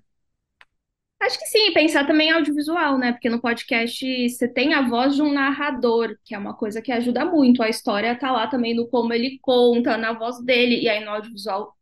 [1.22, 3.12] Acho que sim, pensar também em audiovisual, né?
[3.12, 6.92] Porque no podcast você tem a voz de um narrador, que é uma coisa que
[6.94, 7.62] ajuda muito.
[7.62, 11.12] A história tá lá também no como ele conta, na voz dele, e aí no
[11.12, 11.76] audiovisual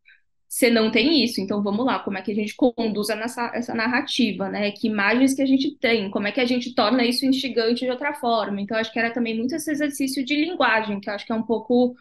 [0.48, 1.40] você não tem isso.
[1.40, 4.72] Então vamos lá, como é que a gente conduz essa, essa narrativa, né?
[4.72, 7.92] Que imagens que a gente tem, como é que a gente torna isso instigante de
[7.92, 8.60] outra forma.
[8.60, 11.36] Então acho que era também muito esse exercício de linguagem, que eu acho que é
[11.36, 11.96] um pouco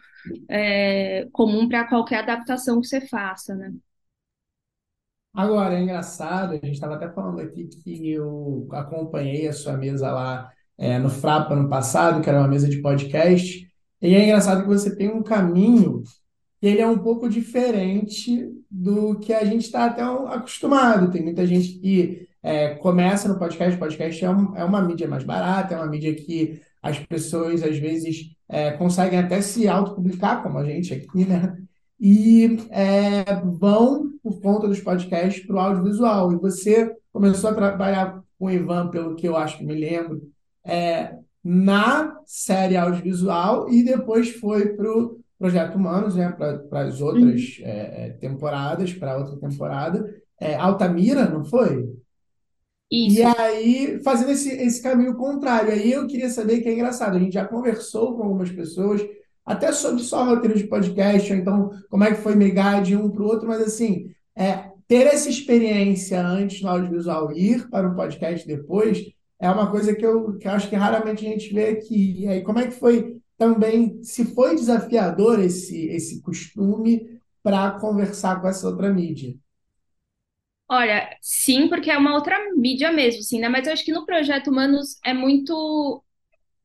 [0.49, 3.71] é, comum para qualquer adaptação que você faça, né?
[5.37, 10.11] Agora, é engraçado, a gente estava até falando aqui que eu acompanhei a sua mesa
[10.11, 13.69] lá é, no Frapa no passado, que era uma mesa de podcast,
[14.01, 16.01] e é engraçado que você tem um caminho
[16.59, 21.11] que ele é um pouco diferente do que a gente está até acostumado.
[21.11, 25.23] Tem muita gente que é, começa no podcast, podcast é, um, é uma mídia mais
[25.23, 30.57] barata, é uma mídia que as pessoas às vezes é, conseguem até se autopublicar, como
[30.57, 31.55] a gente aqui, né?
[31.99, 36.31] E é, vão, por conta dos podcasts, para o audiovisual.
[36.31, 40.21] E você começou a trabalhar com o Ivan, pelo que eu acho que me lembro,
[40.63, 47.59] é, na série audiovisual e depois foi para o Projeto Humanos, né, para as outras
[47.61, 50.13] é, é, temporadas, para outra temporada.
[50.39, 51.87] É, Altamira, não foi?
[52.91, 53.19] Isso.
[53.19, 55.71] E aí, fazendo esse, esse caminho contrário.
[55.71, 59.01] Aí eu queria saber que é engraçado, a gente já conversou com algumas pessoas
[59.47, 63.09] até sobre só roteiro de podcast, ou então como é que foi migrar de um
[63.09, 67.89] para o outro, mas assim, é, ter essa experiência antes no audiovisual e ir para
[67.89, 69.01] o podcast depois
[69.39, 72.23] é uma coisa que eu, que eu acho que raramente a gente vê aqui.
[72.23, 78.41] E aí, como é que foi também, se foi desafiador esse, esse costume para conversar
[78.41, 79.35] com essa outra mídia?
[80.69, 83.47] Olha, sim, porque é uma outra mídia mesmo, sim, né?
[83.47, 86.03] Mas eu acho que no Projeto Humanos é muito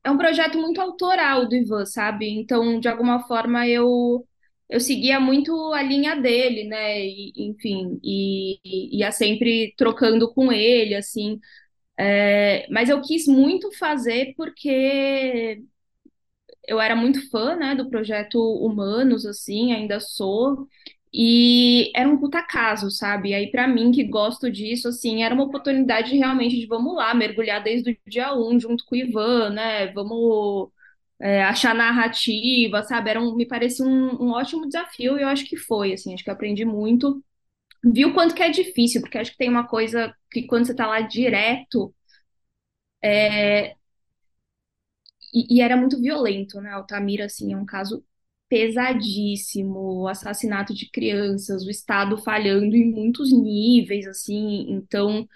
[0.05, 2.29] é um projeto muito autoral do Ivan, sabe?
[2.31, 4.27] Então, de alguma forma, eu
[4.69, 6.99] eu seguia muito a linha dele, né?
[7.07, 11.39] E, enfim, e, e ia sempre trocando com ele, assim.
[11.99, 15.63] É, mas eu quis muito fazer porque
[16.67, 20.69] eu era muito fã, né, do projeto Humanos, assim, ainda sou.
[21.15, 23.31] E era um puta caso, sabe?
[23.31, 27.13] E aí, para mim, que gosto disso, assim, era uma oportunidade realmente de vamos lá,
[27.15, 29.89] mergulhar desde o dia um, junto com o Ivan, né?
[29.93, 30.71] Vamos
[31.21, 33.11] é, achar narrativa, sabe?
[33.11, 36.25] Era um, me parecia um, um ótimo desafio e eu acho que foi, assim, acho
[36.25, 37.23] que aprendi muito.
[37.85, 40.75] Vi o quanto que é difícil, porque acho que tem uma coisa que quando você
[40.75, 41.95] tá lá direto,
[43.03, 43.77] é,
[45.33, 46.71] e, e, era muito violento, né?
[46.73, 48.05] Altamira, assim, é um caso
[48.53, 54.67] pesadíssimo, o assassinato de crianças, o Estado falhando em muitos níveis, assim.
[54.69, 55.27] Então,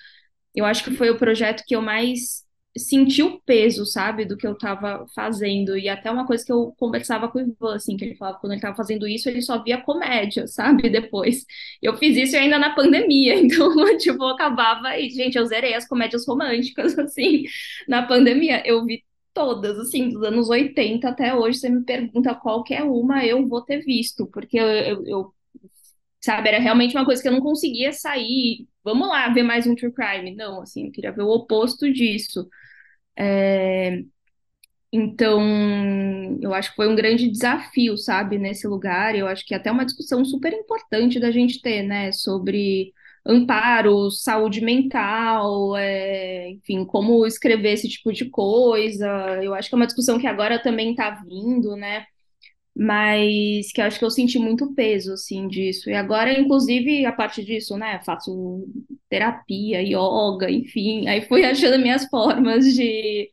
[0.55, 2.45] eu acho que foi o projeto que eu mais
[2.77, 5.79] senti o peso, sabe, do que eu estava fazendo.
[5.79, 8.43] E até uma coisa que eu conversava com o Ivan, assim, que ele falava que
[8.43, 11.47] quando ele estava fazendo isso, ele só via comédia, sabe, depois.
[11.83, 15.89] Eu fiz isso ainda na pandemia, então, tipo, eu acabava e, gente, eu zerei as
[15.89, 17.45] comédias românticas, assim,
[17.89, 18.63] na pandemia.
[18.67, 19.03] Eu vi
[19.37, 23.85] todas, assim, dos anos 80 até hoje, você me pergunta qualquer uma, eu vou ter
[23.85, 25.35] visto, porque eu, eu, eu,
[26.21, 29.75] sabe, era realmente uma coisa que eu não conseguia sair, vamos lá, ver mais um
[29.75, 32.49] true crime, não, assim, eu queria ver o oposto disso.
[33.17, 34.03] É...
[34.93, 35.41] Então,
[36.41, 39.85] eu acho que foi um grande desafio, sabe, nesse lugar, eu acho que até uma
[39.85, 42.95] discussão super importante da gente ter, né, sobre
[43.27, 49.07] amparo, saúde mental, é, enfim, como escrever esse tipo de coisa.
[49.43, 52.07] Eu acho que é uma discussão que agora também está vindo, né?
[52.75, 55.89] Mas que eu acho que eu senti muito peso, assim, disso.
[55.91, 58.01] E agora, inclusive, a parte disso, né?
[58.05, 58.67] Faço
[59.09, 61.09] terapia, yoga, enfim.
[61.09, 63.31] Aí fui achando minhas formas de,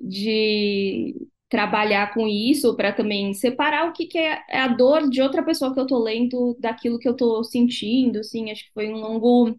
[0.00, 1.16] de
[1.52, 5.42] trabalhar com isso para também separar o que, que é, é, a dor de outra
[5.44, 8.96] pessoa que eu tô lendo daquilo que eu tô sentindo, assim, acho que foi um
[8.96, 9.54] longo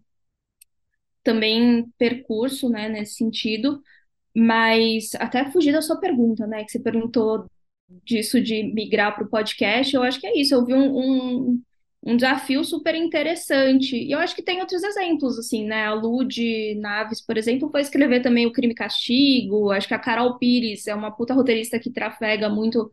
[1.22, 3.80] também percurso, né, nesse sentido,
[4.34, 7.46] mas até fugir da sua pergunta, né, que você perguntou
[8.04, 11.62] disso de migrar para o podcast, eu acho que é isso, eu vi um, um,
[12.06, 13.96] um desafio super interessante.
[13.96, 15.86] E eu acho que tem outros exemplos, assim, né?
[15.86, 19.70] A Lud Naves, por exemplo, foi escrever também o Crime e Castigo.
[19.70, 22.92] Acho que a Carol Pires é uma puta roteirista que trafega muito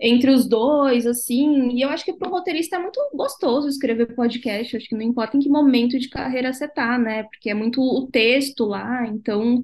[0.00, 1.70] entre os dois, assim.
[1.76, 4.76] E eu acho que para um roteirista é muito gostoso escrever podcast.
[4.76, 7.24] Acho que não importa em que momento de carreira você tá, né?
[7.24, 9.06] Porque é muito o texto lá.
[9.06, 9.62] Então,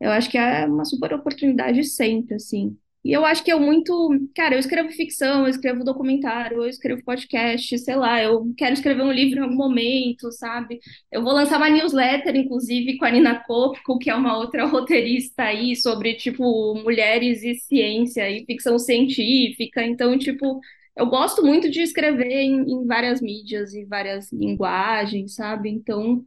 [0.00, 2.76] eu acho que é uma super oportunidade sempre, assim.
[3.04, 3.92] E eu acho que eu muito.
[4.34, 9.02] Cara, eu escrevo ficção, eu escrevo documentário, eu escrevo podcast, sei lá, eu quero escrever
[9.02, 10.78] um livro em algum momento, sabe?
[11.10, 15.42] Eu vou lançar uma newsletter, inclusive, com a Nina Kopko, que é uma outra roteirista
[15.44, 19.84] aí, sobre, tipo, mulheres e ciência e ficção científica.
[19.84, 20.60] Então, tipo,
[20.96, 25.68] eu gosto muito de escrever em, em várias mídias e várias linguagens, sabe?
[25.70, 26.24] Então,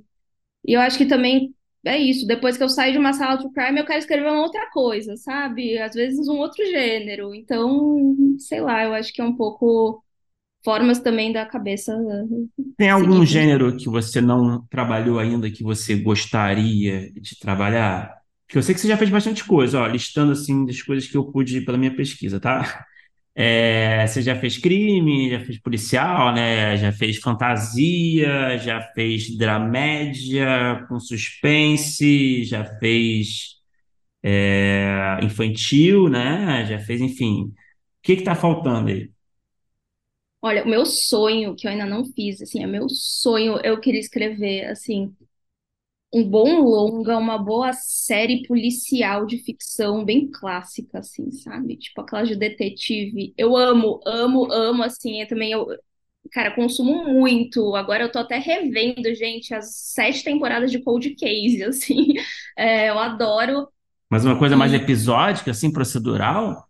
[0.66, 2.28] e eu acho que também é isso.
[2.28, 5.16] Depois que eu saio de uma sala de crime, eu quero escrever uma outra coisa,
[5.18, 5.78] sabe?
[5.80, 7.34] Às vezes um outro gênero.
[7.36, 10.04] Então, sei lá, eu acho que é um pouco
[10.64, 11.95] formas também da cabeça.
[12.78, 18.16] Tem algum gênero que você não trabalhou ainda que você gostaria de trabalhar?
[18.45, 21.16] Porque eu sei que você já fez bastante coisa, ó, listando assim das coisas que
[21.18, 22.86] eu pude pela minha pesquisa, tá?
[23.36, 26.77] É, você já fez crime, já fez policial, né?
[26.77, 33.55] Já fez fantasia, já fez dramédia com suspense, já fez
[34.23, 36.65] é, infantil, né?
[36.67, 37.45] Já fez, enfim.
[37.45, 37.53] O
[38.03, 39.11] que que tá faltando aí?
[40.41, 43.99] Olha, o meu sonho, que eu ainda não fiz, assim, é meu sonho, eu queria
[43.99, 45.15] escrever, assim,
[46.14, 51.76] um bom longa, uma boa série policial de ficção bem clássica, assim, sabe?
[51.76, 53.34] Tipo aquela de detetive.
[53.36, 55.68] Eu amo, amo, amo, assim, eu também eu,
[56.32, 57.76] cara, consumo muito.
[57.76, 62.14] Agora eu tô até revendo, gente, as sete temporadas de Cold Case, assim.
[62.55, 63.68] É, eu adoro.
[64.07, 66.70] Mas uma coisa mais episódica, assim, procedural?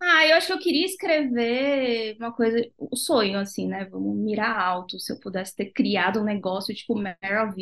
[0.00, 3.84] Ah, eu acho que eu queria escrever uma coisa, o sonho, assim, né?
[3.86, 4.98] Vamos mirar alto.
[4.98, 7.54] Se eu pudesse ter criado um negócio tipo Mare of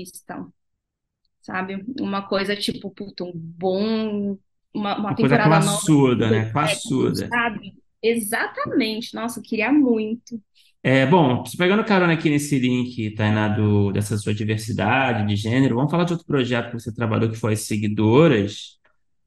[1.42, 1.84] sabe?
[2.00, 4.38] Uma coisa tipo, puta, um bom.
[4.74, 6.50] Uma, uma, uma coisa classuda, nova, né?
[6.50, 7.28] Classuda.
[7.28, 7.74] Sabe?
[8.02, 9.14] Exatamente.
[9.14, 10.40] Nossa, eu queria muito.
[10.84, 15.90] É, bom, pegando carona aqui nesse link, Tainá, do, dessa sua diversidade de gênero, vamos
[15.90, 18.78] falar de outro projeto que você trabalhou, que foi as Seguidoras.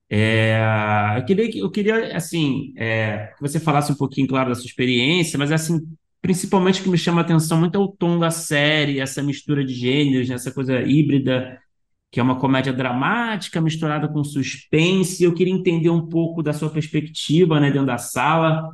[0.09, 0.59] É,
[1.18, 5.39] eu queria, eu queria assim, é, que você falasse um pouquinho, claro, da sua experiência,
[5.39, 5.80] mas assim,
[6.22, 9.63] principalmente o que me chama a atenção muito é o tom da série, essa mistura
[9.63, 11.57] de gêneros, né, essa coisa híbrida
[12.12, 15.24] que é uma comédia dramática misturada com suspense.
[15.24, 18.70] Eu queria entender um pouco da sua perspectiva, né, dentro da sala.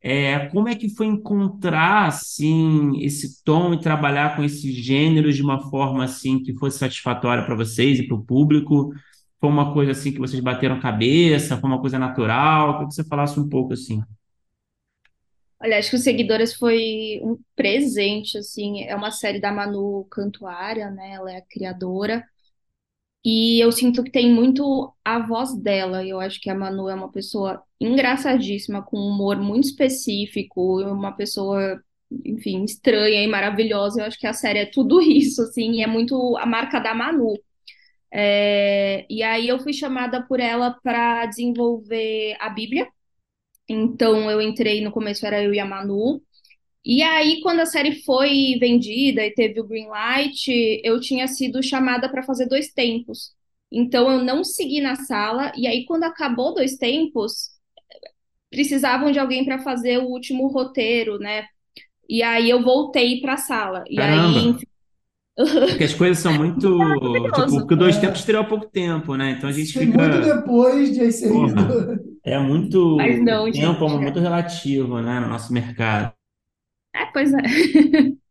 [0.00, 5.42] É, como é que foi encontrar assim esse tom e trabalhar com esses gêneros de
[5.42, 8.92] uma forma assim que fosse satisfatória para vocês e para o público?
[9.40, 11.56] Foi uma coisa assim que vocês bateram cabeça?
[11.56, 12.74] Foi uma coisa natural?
[12.74, 14.02] Queria que você falasse um pouco assim.
[15.60, 20.90] Olha, acho que os Seguidores foi um presente, assim, é uma série da Manu Cantuária,
[20.90, 21.12] né?
[21.12, 22.22] Ela é a criadora.
[23.24, 26.06] E eu sinto que tem muito a voz dela.
[26.06, 31.12] Eu acho que a Manu é uma pessoa engraçadíssima, com um humor muito específico, uma
[31.12, 31.82] pessoa,
[32.24, 34.00] enfim, estranha e maravilhosa.
[34.02, 36.94] Eu acho que a série é tudo isso, assim, e é muito a marca da
[36.94, 37.34] Manu.
[38.12, 39.06] É...
[39.10, 42.88] E aí eu fui chamada por ela para desenvolver a Bíblia.
[43.68, 46.22] Então eu entrei, no começo era eu e a Manu,
[46.84, 50.48] e aí, quando a série foi vendida e teve o green light,
[50.84, 53.32] eu tinha sido chamada para fazer dois tempos.
[53.72, 55.50] Então, eu não segui na sala.
[55.56, 57.50] E aí, quando acabou dois tempos,
[58.50, 61.46] precisavam de alguém para fazer o último roteiro, né?
[62.08, 63.82] E aí, eu voltei para a sala.
[63.88, 64.38] E Caramba.
[64.38, 64.66] aí, enfim...
[65.68, 66.78] Porque as coisas são muito.
[67.34, 69.32] tipo, porque dois tempos teria pouco tempo, né?
[69.32, 69.98] Então a gente fica.
[69.98, 71.32] Muito depois de ser
[72.22, 72.78] É Mas muito.
[72.94, 74.00] O não, tempo é gente.
[74.00, 76.14] muito relativo, né, no nosso mercado.
[76.94, 77.38] É, pois é.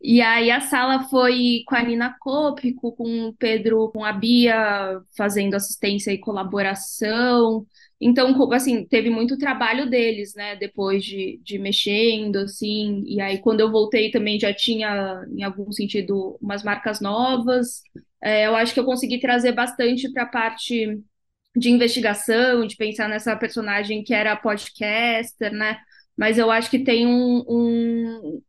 [0.00, 5.00] E aí a sala foi com a Nina Cópico, com o Pedro, com a Bia,
[5.16, 7.64] fazendo assistência e colaboração.
[8.00, 10.56] Então, assim, teve muito trabalho deles, né?
[10.56, 13.04] Depois de, de mexendo, assim.
[13.06, 17.82] E aí, quando eu voltei, também já tinha, em algum sentido, umas marcas novas.
[18.20, 21.00] É, eu acho que eu consegui trazer bastante para a parte
[21.56, 25.78] de investigação, de pensar nessa personagem que era podcaster, né?
[26.16, 28.42] Mas eu acho que tem um, um,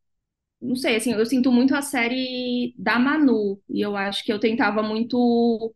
[0.61, 4.39] não sei, assim, eu sinto muito a série da Manu, e eu acho que eu
[4.39, 5.73] tentava muito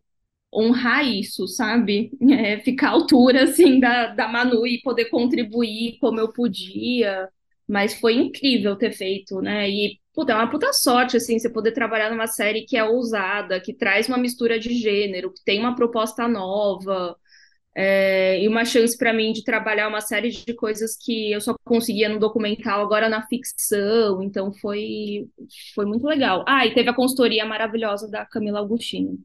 [0.54, 2.12] honrar isso, sabe?
[2.32, 7.30] É, ficar à altura, assim, da, da Manu e poder contribuir como eu podia,
[7.68, 9.70] mas foi incrível ter feito, né?
[9.70, 13.60] E, puta, é uma puta sorte, assim, você poder trabalhar numa série que é ousada,
[13.62, 17.16] que traz uma mistura de gênero, que tem uma proposta nova,
[17.80, 21.56] é, e uma chance para mim de trabalhar uma série de coisas que eu só
[21.64, 25.30] conseguia no documental, agora na ficção, então foi,
[25.76, 26.44] foi muito legal.
[26.48, 29.20] Ah, e teve a consultoria maravilhosa da Camila Augustino.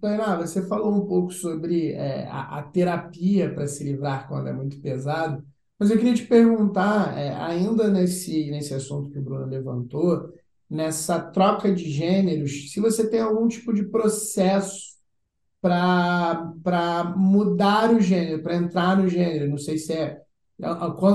[0.00, 4.52] Tainá, você falou um pouco sobre é, a, a terapia para se livrar quando é
[4.52, 5.44] muito pesado,
[5.76, 10.32] mas eu queria te perguntar, é, ainda nesse, nesse assunto que o Bruno levantou,
[10.70, 14.89] nessa troca de gêneros, se você tem algum tipo de processo
[15.60, 19.50] para mudar o gênero, para entrar no gênero.
[19.50, 20.20] Não sei se é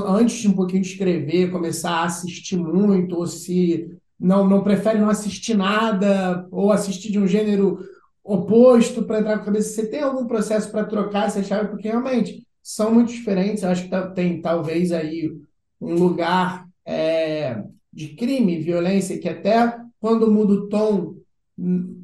[0.08, 3.88] antes de um pouquinho de escrever, começar a assistir muito, ou se
[4.20, 7.80] não, não prefere não assistir nada, ou assistir de um gênero
[8.24, 9.70] oposto para entrar com a cabeça.
[9.70, 11.70] Você tem algum processo para trocar essa chave?
[11.70, 13.64] Porque realmente são muito diferentes.
[13.64, 15.32] Eu acho que tá- tem talvez aí
[15.80, 21.15] um lugar é, de crime, violência, que até quando muda o tom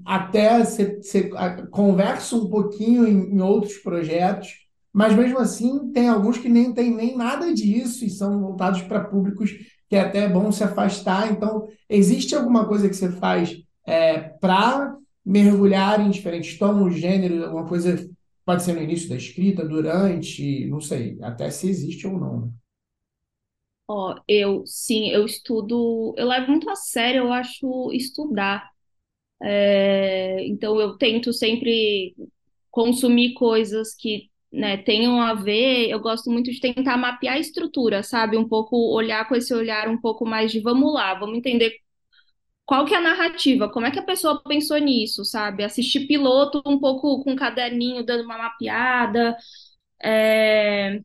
[0.06, 1.00] até você,
[1.70, 4.50] conversa um pouquinho em, em outros projetos,
[4.94, 9.04] mas mesmo assim tem alguns que nem tem nem nada disso e são voltados para
[9.04, 9.52] públicos
[9.90, 11.32] que é até bom se afastar.
[11.32, 14.96] Então, existe alguma coisa que você faz é, para
[15.26, 18.10] mergulhar em diferentes tons, gêneros, alguma coisa
[18.46, 22.52] pode ser no início da escrita, durante, não sei, até se existe ou não, né?
[23.88, 28.71] Ó, eu, sim, eu estudo, eu levo muito a sério, eu acho, estudar.
[29.44, 32.16] É, então, eu tento sempre
[32.70, 35.90] consumir coisas que, né, tenham a ver.
[35.90, 38.38] Eu gosto muito de tentar mapear a estrutura, sabe?
[38.38, 41.76] Um pouco olhar com esse olhar um pouco mais de vamos lá, vamos entender
[42.66, 45.64] qual que é a narrativa, como é que a pessoa pensou nisso, sabe?
[45.64, 49.36] Assistir piloto um pouco com um caderninho dando uma mapeada,
[50.04, 51.02] é,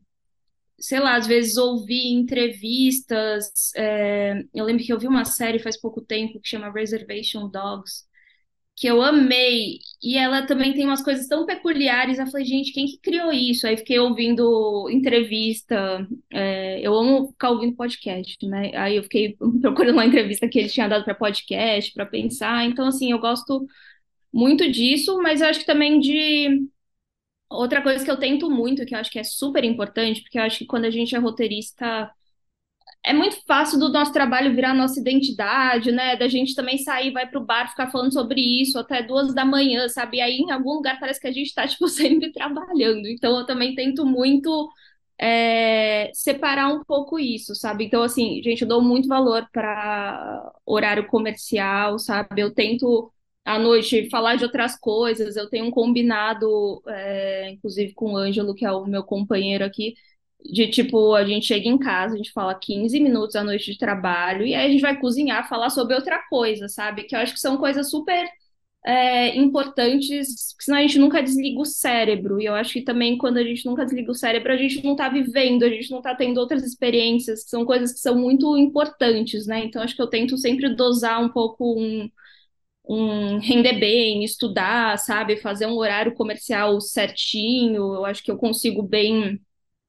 [0.79, 3.51] sei lá, às vezes ouvir entrevistas.
[3.75, 8.06] é, eu lembro que eu vi uma série faz pouco tempo que chama Reservation Dogs
[8.77, 9.79] que eu amei.
[10.03, 12.19] E ela também tem umas coisas tão peculiares.
[12.19, 13.65] Eu falei, gente, quem que criou isso?
[13.67, 16.07] Aí fiquei ouvindo entrevista.
[16.31, 18.71] é, eu amo ficar ouvindo podcast, né?
[18.75, 22.65] Aí eu fiquei procurando uma entrevista que ele tinha dado para podcast, para pensar.
[22.65, 23.65] Então, assim, eu gosto
[24.33, 26.67] muito disso, mas eu acho que também de.
[27.49, 30.43] Outra coisa que eu tento muito, que eu acho que é super importante, porque eu
[30.43, 32.11] acho que quando a gente é roteirista
[33.05, 36.15] é muito fácil do nosso trabalho virar nossa identidade, né?
[36.17, 39.87] Da gente também sair, vai pro bar, ficar falando sobre isso até duas da manhã,
[39.87, 40.17] sabe?
[40.17, 43.07] E aí em algum lugar parece que a gente tá, tipo, sempre trabalhando.
[43.07, 44.69] Então eu também tento muito
[45.19, 47.85] é, separar um pouco isso, sabe?
[47.85, 52.41] Então, assim, gente, eu dou muito valor para horário comercial, sabe?
[52.41, 53.11] Eu tento
[53.45, 58.53] à noite falar de outras coisas, eu tenho um combinado, é, inclusive com o Ângelo,
[58.53, 59.93] que é o meu companheiro aqui
[60.43, 63.77] de tipo, a gente chega em casa, a gente fala 15 minutos à noite de
[63.77, 67.03] trabalho, e aí a gente vai cozinhar, falar sobre outra coisa, sabe?
[67.03, 68.27] Que eu acho que são coisas super
[68.85, 72.39] é, importantes, porque senão a gente nunca desliga o cérebro.
[72.41, 74.95] E eu acho que também quando a gente nunca desliga o cérebro, a gente não
[74.95, 78.57] tá vivendo, a gente não tá tendo outras experiências, que são coisas que são muito
[78.57, 79.65] importantes, né?
[79.65, 82.09] Então acho que eu tento sempre dosar um pouco um.
[82.89, 85.37] Um render bem, estudar, sabe?
[85.37, 87.95] Fazer um horário comercial certinho.
[87.95, 89.39] Eu acho que eu consigo bem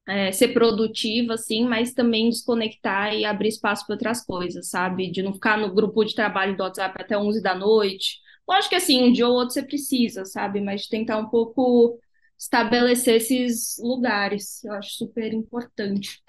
[0.09, 5.11] é, ser produtiva, assim, mas também desconectar e abrir espaço para outras coisas, sabe?
[5.11, 8.17] De não ficar no grupo de trabalho do WhatsApp até 11 da noite.
[8.47, 10.59] Lógico que, assim, um dia ou outro você precisa, sabe?
[10.61, 11.99] Mas de tentar um pouco
[12.37, 16.21] estabelecer esses lugares, eu acho super importante.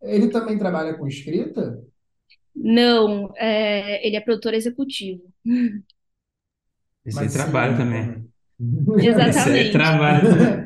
[0.00, 1.82] Ele também trabalha com escrita?
[2.54, 5.22] Não, é, ele é produtor executivo.
[7.04, 7.78] Esse Mas trabalho sim.
[7.78, 8.26] também.
[8.98, 9.72] Esse aí Exatamente.
[9.72, 10.65] trabalho também.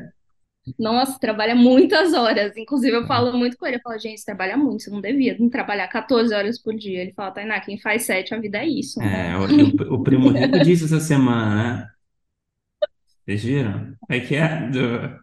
[0.77, 2.55] Nossa, trabalha muitas horas.
[2.55, 3.77] Inclusive, eu falo muito com ele.
[3.77, 7.01] Eu falo, gente, você trabalha muito, você não devia não trabalhar 14 horas por dia.
[7.01, 9.31] Ele fala, Tainá, quem faz sete, a vida é isso, né?
[9.31, 11.87] É, o, o Primo Rico disse essa semana, né?
[13.25, 13.95] Vocês viram?
[14.09, 15.21] É que é do...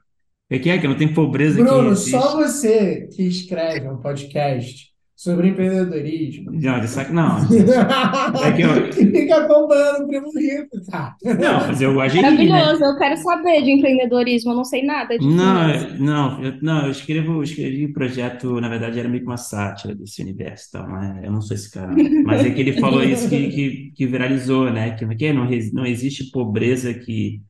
[0.51, 4.91] É que é que não tem pobreza que Bruno, só você que escreve um podcast
[5.18, 7.72] sobre empreendedorismo Não, de saco, não, gente.
[7.72, 8.92] É que eu.
[8.92, 11.16] fica acompanhando o Primo Rico, tá?
[11.24, 12.30] Não, mas eu gosto de né?
[12.30, 16.62] Maravilhoso, eu quero saber de empreendedorismo, eu não sei nada de Não, eu- não, eu,
[16.62, 20.68] não, eu escrevo, eu escrevi projeto, na verdade era meio que uma sátira desse universo,
[20.68, 21.22] e tal, né?
[21.24, 21.92] Eu não sou esse cara.
[22.24, 24.92] Mas é que ele falou isso que, que, que viralizou, né?
[24.92, 27.42] Que, que não, não existe pobreza que, que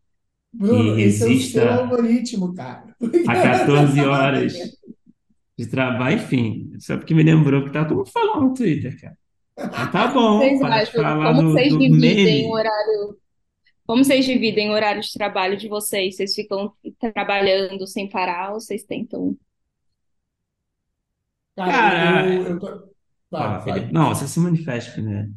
[0.54, 2.96] Bruno, esse é o seu resista algoritmo, cara.
[3.26, 4.54] a 14 horas
[5.58, 9.18] de trabalho, enfim, só porque me lembrou que tá todo mundo falando no Twitter, cara.
[9.76, 11.02] Mas tá bom, Vocês para de acham?
[11.02, 13.18] falar Como do, vocês do dividem o horário?
[13.86, 16.16] Como vocês dividem o horário de trabalho de vocês?
[16.16, 16.72] Vocês ficam
[17.14, 19.36] trabalhando sem parar ou vocês tentam?
[21.56, 22.88] Cara, eu, eu, tô...
[23.30, 23.86] fala, Felipe.
[23.86, 23.92] vai.
[23.92, 25.32] Não, você se manifesta primeiro.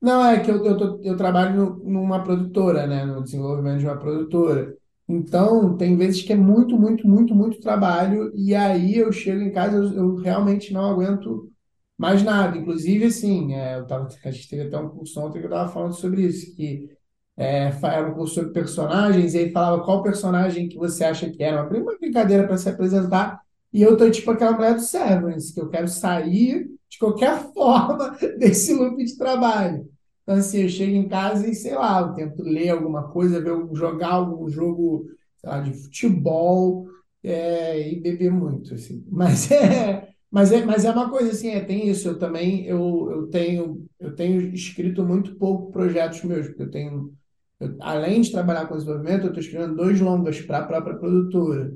[0.00, 3.04] Não, é que eu, eu, tô- eu trabalho no- numa produtora, né?
[3.04, 4.74] No desenvolvimento de uma produtora.
[5.12, 9.50] Então, tem vezes que é muito, muito, muito, muito trabalho, e aí eu chego em
[9.52, 11.50] casa, eu, eu realmente não aguento
[11.98, 12.56] mais nada.
[12.56, 15.68] Inclusive, assim, é, eu tava, a gente teve até um curso ontem que eu estava
[15.72, 16.88] falando sobre isso, que
[17.36, 21.42] é, era um curso sobre personagens, e aí falava qual personagem que você acha que
[21.42, 21.62] era.
[21.68, 23.40] Uma brincadeira para se apresentar,
[23.72, 28.10] e eu tô tipo aquela mulher do Severance, que eu quero sair de qualquer forma
[28.38, 29.88] desse loop de trabalho.
[30.22, 33.52] Então, assim, eu chego em casa e, sei lá, eu tento ler alguma coisa, ver,
[33.74, 35.06] jogar algum jogo,
[35.38, 36.86] sei lá, de futebol,
[37.22, 39.04] é, e beber muito, assim.
[39.10, 42.06] Mas é, mas é, mas é uma coisa, assim, é, tem isso.
[42.08, 47.12] Eu também, eu, eu tenho, eu tenho escrito muito pouco projetos meus, porque eu tenho,
[47.58, 51.72] eu- além de trabalhar com desenvolvimento, eu estou escrevendo dois longas para a própria produtora.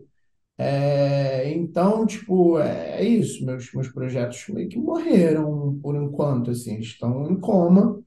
[0.59, 3.45] É, então, tipo, é, é isso.
[3.45, 8.03] Meus, meus projetos meio que morreram por enquanto, assim, estão em coma.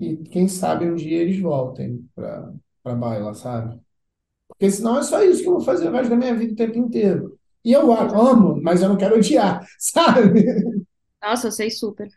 [0.00, 3.78] E quem sabe um dia eles voltem para para baila, sabe?
[4.48, 6.56] Porque senão é só isso que eu vou fazer o resto da minha vida o
[6.56, 7.38] tempo inteiro.
[7.64, 10.44] E eu a- amo, mas eu não quero odiar, sabe?
[11.22, 12.08] Nossa, eu sei super,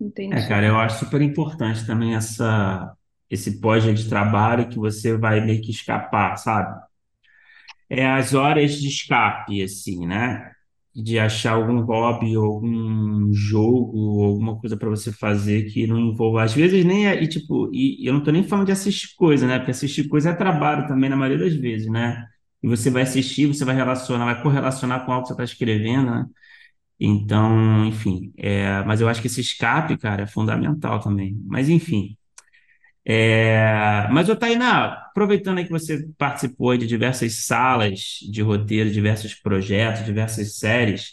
[0.00, 0.66] entendo É, cara, super.
[0.66, 2.96] eu acho super importante também essa,
[3.28, 6.80] esse pós de trabalho que você vai meio que escapar, sabe?
[7.88, 10.52] É as horas de escape, assim, né?
[10.94, 16.42] De achar algum hobby, algum jogo, alguma coisa para você fazer que não envolva.
[16.42, 19.46] Às vezes nem é, e tipo, e eu não tô nem falando de assistir coisa,
[19.46, 19.58] né?
[19.58, 22.26] Porque assistir coisa é trabalho também, na maioria das vezes, né?
[22.62, 26.10] E você vai assistir, você vai relacionar, vai correlacionar com algo que você está escrevendo,
[26.10, 26.26] né?
[27.00, 31.36] Então, enfim, é, mas eu acho que esse escape, cara, é fundamental também.
[31.46, 32.16] Mas enfim.
[33.04, 39.34] É, mas, ô Tainá, aproveitando aí que você participou de diversas salas de roteiro, diversos
[39.34, 41.12] projetos, diversas séries,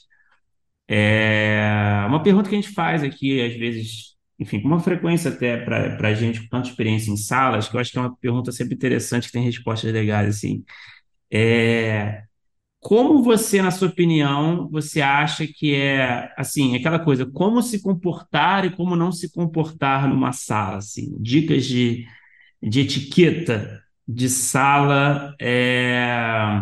[0.87, 5.57] é, uma pergunta que a gente faz aqui, às vezes, enfim, com uma frequência até
[5.57, 8.51] para para gente com tanta experiência em salas, que eu acho que é uma pergunta
[8.51, 10.63] sempre interessante, que tem respostas legais, assim.
[11.31, 12.23] É,
[12.79, 18.65] como você, na sua opinião, você acha que é, assim, aquela coisa, como se comportar
[18.65, 22.05] e como não se comportar numa sala, assim, dicas de
[22.61, 26.61] de etiqueta de sala, é,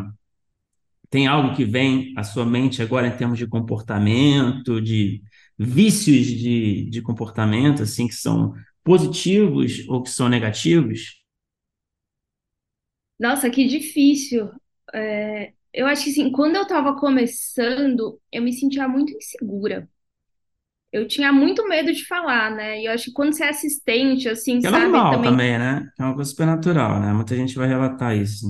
[1.09, 5.21] tem algo que vem à sua mente agora em termos de comportamento, de
[5.57, 8.53] vícios de, de comportamento, assim, que são
[8.83, 11.17] positivos ou que são negativos?
[13.19, 14.51] Nossa, que difícil.
[14.93, 19.89] É, eu acho que assim, quando eu tava começando, eu me sentia muito insegura.
[20.91, 22.81] Eu tinha muito medo de falar, né?
[22.81, 25.89] E eu acho que quando você é assistente, assim, é sabe, normal também, também, né?
[25.99, 27.13] É uma coisa super natural, né?
[27.13, 28.45] Muita gente vai relatar isso.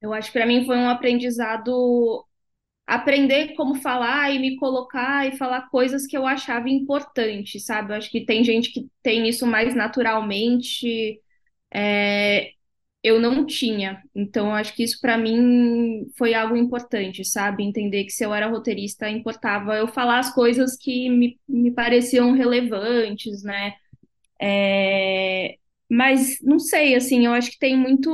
[0.00, 2.24] eu acho que pra mim foi um aprendizado
[2.86, 7.92] aprender como falar e me colocar e falar coisas que eu achava importantes, sabe?
[7.92, 11.20] Eu acho que tem gente que tem isso mais naturalmente.
[11.74, 12.52] é,
[13.04, 14.02] eu não tinha.
[14.14, 17.64] Então, acho que isso para mim foi algo importante, sabe?
[17.64, 22.32] Entender que se eu era roteirista, importava eu falar as coisas que me, me pareciam
[22.32, 23.74] relevantes, né?
[24.40, 25.56] É,
[25.90, 28.10] Mas não sei, assim, eu acho que tem muito.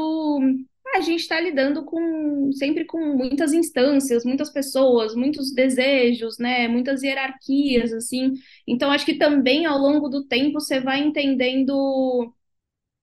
[0.95, 6.67] A gente está lidando com sempre com muitas instâncias, muitas pessoas, muitos desejos, né?
[6.69, 8.33] Muitas hierarquias, assim.
[8.67, 12.33] Então, acho que também ao longo do tempo você vai entendendo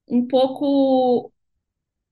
[0.08, 1.32] um pouco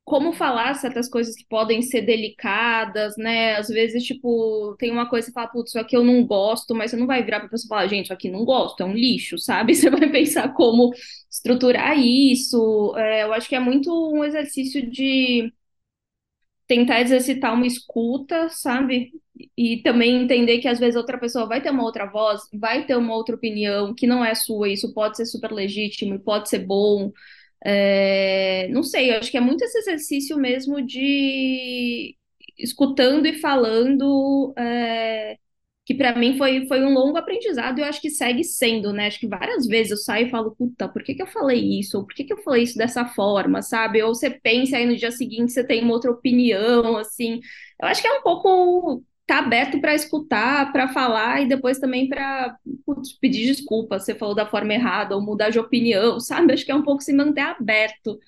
[0.06, 3.56] como falar certas coisas que podem ser delicadas, né?
[3.58, 6.76] Às vezes, tipo, tem uma coisa que você fala, putz, isso aqui eu não gosto,
[6.76, 8.86] mas você não vai virar pra pessoa e falar, gente, isso aqui não gosto, é
[8.86, 9.76] um lixo, sabe?
[9.76, 10.91] Você vai pensar como
[11.32, 12.93] estruturar isso.
[12.97, 15.51] É, eu acho que é muito um exercício de
[16.68, 19.12] tentar exercitar uma escuta, sabe?
[19.58, 22.95] E também entender que às vezes outra pessoa vai ter uma outra voz, vai ter
[22.95, 26.60] uma outra opinião que não é sua, isso pode ser super legítimo, e pode ser
[26.60, 27.12] bom.
[27.68, 32.16] É, não sei, eu acho que é muito esse exercício mesmo de
[32.59, 35.38] escutando e falando, é,
[35.86, 39.07] que para mim foi, foi um longo aprendizado e eu acho que segue sendo, né?
[39.07, 41.97] Acho que várias vezes eu saio e falo, puta, por que que eu falei isso?
[41.97, 44.01] Ou por que que eu falei isso dessa forma, sabe?
[44.03, 47.39] Ou você pensa aí no dia seguinte você tem uma outra opinião, assim.
[47.82, 52.07] Eu acho que é um pouco tá aberto para escutar, para falar e depois também
[52.07, 52.57] para
[53.21, 53.99] pedir desculpa.
[53.99, 56.53] Você falou da forma errada ou mudar de opinião, sabe?
[56.53, 58.19] Acho que é um pouco se manter aberto.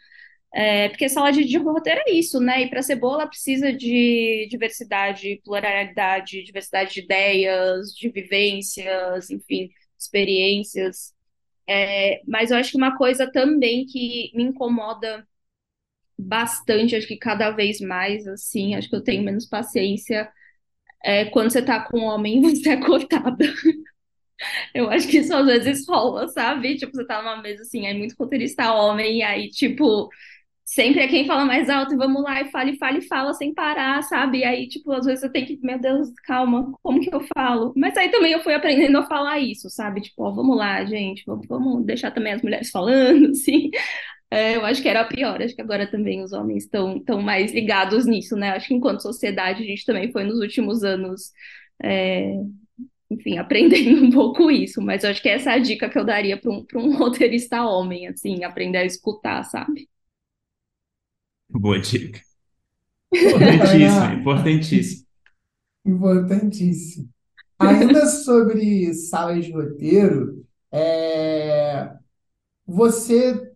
[0.53, 2.63] É, porque sala de, de roteiro é isso, né?
[2.63, 9.69] E para ser boa, ela precisa de diversidade, pluralidade, diversidade de ideias, de vivências, enfim,
[9.99, 11.13] experiências.
[11.67, 15.27] É, mas eu acho que uma coisa também que me incomoda
[16.17, 20.29] bastante, acho que cada vez mais, assim, acho que eu tenho menos paciência,
[21.03, 23.45] é quando você tá com um homem você é cortada.
[24.73, 26.75] Eu acho que isso às vezes rola, sabe?
[26.77, 30.09] Tipo, você tá numa mesa assim, é muito roteirista homem, e aí, tipo,
[30.65, 33.33] sempre é quem fala mais alto, e vamos lá, e fala, e fala, e fala
[33.33, 34.39] sem parar, sabe?
[34.39, 37.73] E aí, tipo, às vezes eu tenho que, meu Deus, calma, como que eu falo?
[37.75, 40.01] Mas aí também eu fui aprendendo a falar isso, sabe?
[40.01, 43.71] Tipo, ó, vamos lá, gente, vamos deixar também as mulheres falando, assim.
[44.29, 47.53] É, eu acho que era pior, acho que agora também os homens estão tão mais
[47.53, 48.49] ligados nisso, né?
[48.51, 51.31] Acho que enquanto sociedade a gente também foi nos últimos anos,
[51.81, 52.33] é,
[53.09, 56.05] enfim, aprendendo um pouco isso, mas eu acho que essa é a dica que eu
[56.05, 59.87] daria para um, um roteirista homem, assim, aprender a escutar, sabe?
[61.49, 62.19] Boa dica.
[63.13, 65.07] Importantíssimo, importantíssimo.
[65.85, 67.09] Importantíssimo.
[67.57, 71.91] Ainda sobre salas de roteiro, é,
[72.65, 73.46] você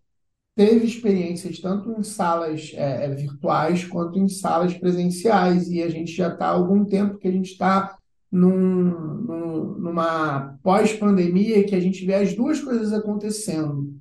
[0.61, 6.11] teve experiências tanto em salas é, é virtuais quanto em salas presenciais, e a gente
[6.11, 7.97] já está há algum tempo que a gente está
[8.31, 13.91] num, num, numa pós-pandemia que a gente vê as duas coisas acontecendo.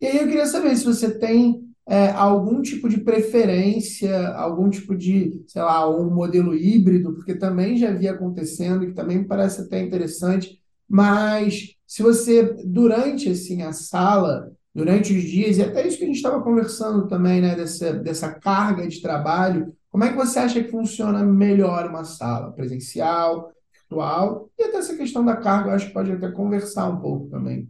[0.00, 4.96] E aí eu queria saber se você tem é, algum tipo de preferência, algum tipo
[4.96, 9.60] de, sei lá, um modelo híbrido, porque também já havia acontecendo, que também me parece
[9.60, 10.58] até interessante,
[10.88, 16.06] mas se você, durante assim, a sala, durante os dias, e até isso que a
[16.06, 20.62] gente estava conversando também, né, dessa, dessa carga de trabalho, como é que você acha
[20.62, 22.52] que funciona melhor uma sala?
[22.52, 24.48] Presencial, virtual?
[24.58, 27.68] E até essa questão da carga, eu acho que pode até conversar um pouco também.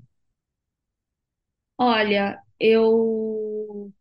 [1.78, 3.92] Olha, eu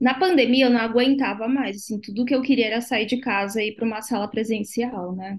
[0.00, 3.62] na pandemia eu não aguentava mais, assim, tudo que eu queria era sair de casa
[3.62, 5.38] e ir para uma sala presencial, né?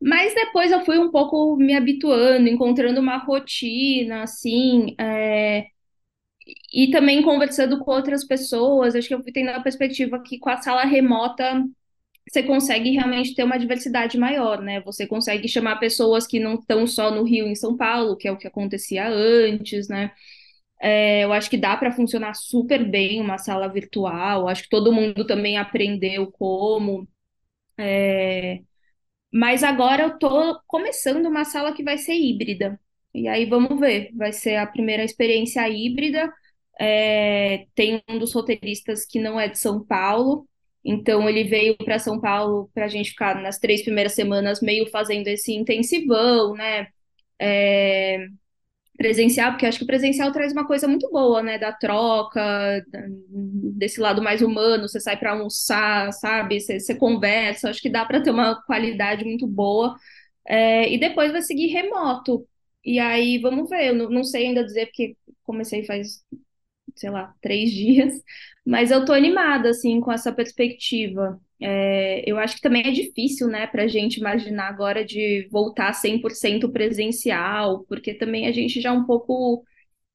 [0.00, 5.66] Mas depois eu fui um pouco me habituando, encontrando uma rotina, assim, é,
[6.72, 8.94] e também conversando com outras pessoas.
[8.94, 11.64] Acho que eu fui tendo a perspectiva que com a sala remota
[12.30, 14.80] você consegue realmente ter uma diversidade maior, né?
[14.82, 18.32] Você consegue chamar pessoas que não estão só no Rio em São Paulo, que é
[18.32, 20.12] o que acontecia antes, né?
[20.80, 24.92] É, eu acho que dá para funcionar super bem uma sala virtual, acho que todo
[24.92, 27.08] mundo também aprendeu como.
[27.78, 28.60] É,
[29.32, 32.80] mas agora eu estou começando uma sala que vai ser híbrida.
[33.14, 36.32] E aí vamos ver, vai ser a primeira experiência híbrida.
[36.80, 40.48] É, tem um dos roteiristas que não é de São Paulo,
[40.84, 44.90] então ele veio para São Paulo para a gente ficar nas três primeiras semanas meio
[44.90, 46.88] fazendo esse intensivão, né?
[47.40, 48.26] É,
[48.96, 51.58] presencial, porque acho que o presencial traz uma coisa muito boa, né?
[51.58, 52.82] Da troca,
[53.76, 56.60] desse lado mais humano, você sai para almoçar, sabe?
[56.60, 59.96] Você, você, conversa, acho que dá para ter uma qualidade muito boa.
[60.46, 62.46] É, e depois vai seguir remoto.
[62.84, 66.24] E aí, vamos ver, eu não, não sei ainda dizer, porque comecei faz,
[66.96, 68.14] sei lá, três dias,
[68.66, 71.40] mas eu tô animada, assim, com essa perspectiva.
[71.60, 75.92] É, eu acho que também é difícil, né, para a gente imaginar agora de voltar
[75.94, 79.64] 100% presencial, porque também a gente já um pouco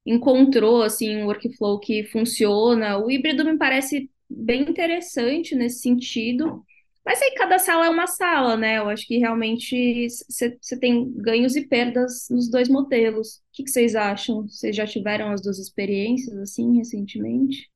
[0.05, 2.97] encontrou, assim, um workflow que funciona.
[2.97, 6.63] O híbrido me parece bem interessante nesse sentido,
[7.09, 8.77] mas aí cada sala é uma sala, né?
[8.77, 13.37] Eu acho que realmente você tem ganhos e perdas nos dois modelos.
[13.37, 14.47] O que vocês acham?
[14.47, 17.67] Vocês já tiveram as duas experiências, assim, recentemente?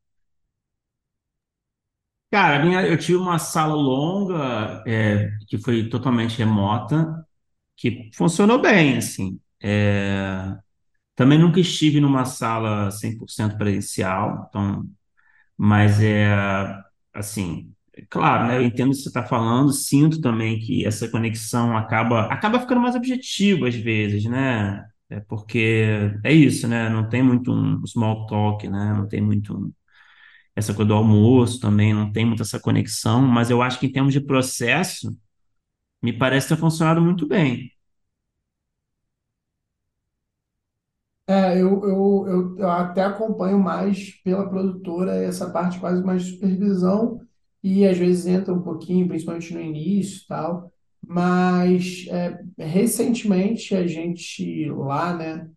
[2.29, 7.25] Cara, minha, eu tive uma sala longa, é, que foi totalmente remota,
[7.75, 9.39] que funcionou bem, assim.
[9.59, 10.55] É,
[11.15, 14.87] também nunca estive numa sala 100% presencial, então,
[15.57, 16.27] mas é,
[17.13, 17.73] assim,
[18.09, 22.23] claro, né, eu entendo o que você está falando, sinto também que essa conexão acaba,
[22.27, 24.83] acaba ficando mais objetiva às vezes, né?
[25.09, 26.89] É porque é isso, né?
[26.89, 28.93] Não tem muito um small talk, né?
[28.93, 29.71] Não tem muito um
[30.55, 33.91] essa coisa do almoço também, não tem muita essa conexão, mas eu acho que em
[33.91, 35.17] termos de processo,
[36.03, 37.71] me parece ter funcionado muito bem.
[41.27, 47.22] É, eu, eu, eu até acompanho mais pela produtora essa parte quase mais de supervisão
[47.63, 50.71] e às vezes entra um pouquinho, principalmente no início tal.
[51.05, 55.49] Mas é, recentemente a gente lá, né,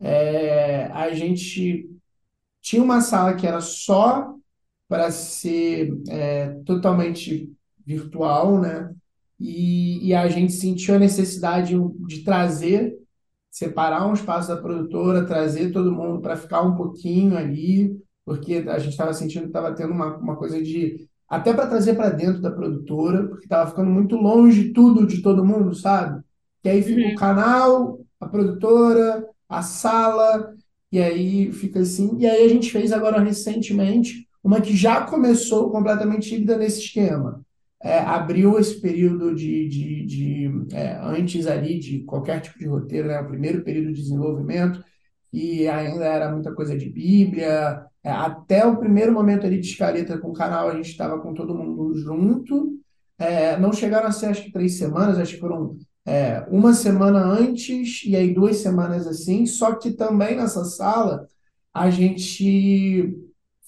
[0.00, 1.88] é, a gente
[2.60, 4.34] tinha uma sala que era só
[4.88, 7.52] para ser é, totalmente
[7.84, 8.94] virtual, né?
[9.38, 11.74] E, e a gente sentiu a necessidade
[12.06, 12.96] de trazer,
[13.50, 18.78] separar um espaço da produtora, trazer todo mundo para ficar um pouquinho ali, porque a
[18.78, 21.08] gente estava sentindo que estava tendo uma, uma coisa de.
[21.28, 25.44] Até para trazer para dentro da produtora, porque estava ficando muito longe tudo de todo
[25.44, 26.22] mundo, sabe?
[26.62, 27.14] Que aí fica o Uhum.
[27.14, 30.54] canal, a produtora, a sala,
[30.92, 32.16] e aí fica assim.
[32.18, 37.40] E aí a gente fez agora recentemente uma que já começou completamente híbrida nesse esquema.
[37.82, 43.08] É, abriu esse período de, de, de é, antes ali de qualquer tipo de roteiro,
[43.08, 43.20] né?
[43.20, 44.82] O primeiro período de desenvolvimento,
[45.36, 47.84] e ainda era muita coisa de Bíblia.
[48.02, 51.34] É, até o primeiro momento ali de escaleta com o canal, a gente estava com
[51.34, 52.80] todo mundo junto.
[53.18, 55.76] É, não chegaram a ser, acho que três semanas, acho que foram
[56.06, 59.44] é, uma semana antes e aí duas semanas assim.
[59.44, 61.26] Só que também nessa sala
[61.74, 63.14] a gente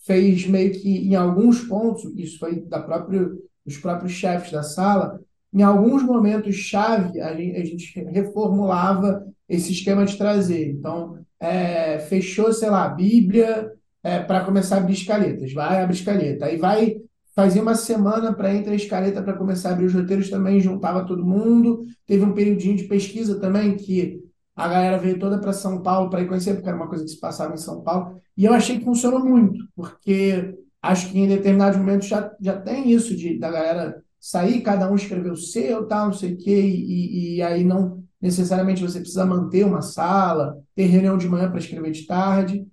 [0.07, 3.31] fez meio que em alguns pontos, isso foi da própria,
[3.63, 5.21] dos próprios chefes da sala,
[5.53, 10.71] em alguns momentos chave a gente, a gente reformulava esse esquema de trazer.
[10.71, 13.73] Então, é, fechou, sei lá, a Bíblia
[14.03, 16.97] é, para começar a abrir escaletas, vai abrir escaleta, aí vai
[17.35, 21.07] fazer uma semana para entrar a escaleta para começar a abrir os roteiros também, juntava
[21.07, 21.85] todo mundo.
[22.05, 24.21] Teve um periodinho de pesquisa também que
[24.57, 27.11] a galera veio toda para São Paulo para ir conhecer, porque era uma coisa que
[27.11, 28.21] se passava em São Paulo.
[28.37, 32.91] E eu achei que funcionou muito, porque acho que em determinados momentos já, já tem
[32.91, 36.61] isso de da galera sair, cada um escrever o seu, tal, não sei o quê,
[36.61, 41.59] e, e aí não necessariamente você precisa manter uma sala, ter reunião de manhã para
[41.59, 42.67] escrever de tarde.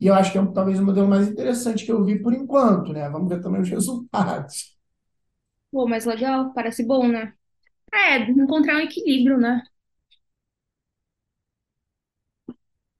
[0.00, 2.32] E eu acho que é um, talvez o modelo mais interessante que eu vi por
[2.34, 3.08] enquanto, né?
[3.10, 4.76] Vamos ver também os resultados.
[5.70, 7.34] Pô, mas legal, parece bom, né?
[7.94, 9.62] É, encontrar um equilíbrio, né?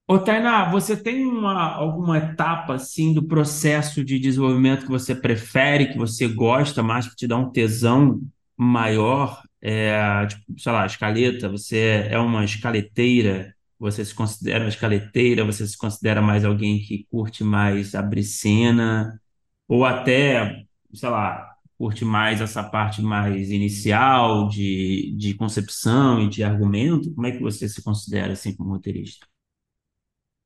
[0.07, 5.90] Ô, Tainá, você tem uma, alguma etapa assim do processo de desenvolvimento que você prefere,
[5.92, 8.20] que você gosta mais, que te dá um tesão
[8.57, 9.42] maior?
[9.63, 15.67] É, tipo, sei lá, escaleta, você é uma escaleteira, você se considera uma escaleteira, você
[15.67, 19.21] se considera mais alguém que curte mais abrir cena,
[19.69, 26.45] ou até, sei lá, curte mais essa parte mais inicial de, de concepção e de
[26.45, 27.13] argumento?
[27.15, 29.27] Como é que você se considera assim como roteirista?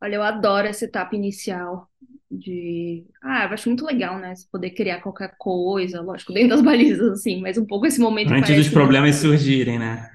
[0.06, 1.88] Olha, eu adoro essa etapa inicial
[2.30, 3.04] de.
[3.20, 4.36] Ah, eu acho muito legal, né?
[4.36, 8.28] Você poder criar qualquer coisa, lógico, dentro das balizas, assim, mas um pouco esse momento
[8.28, 10.08] Antes dos parece problemas surgirem, né?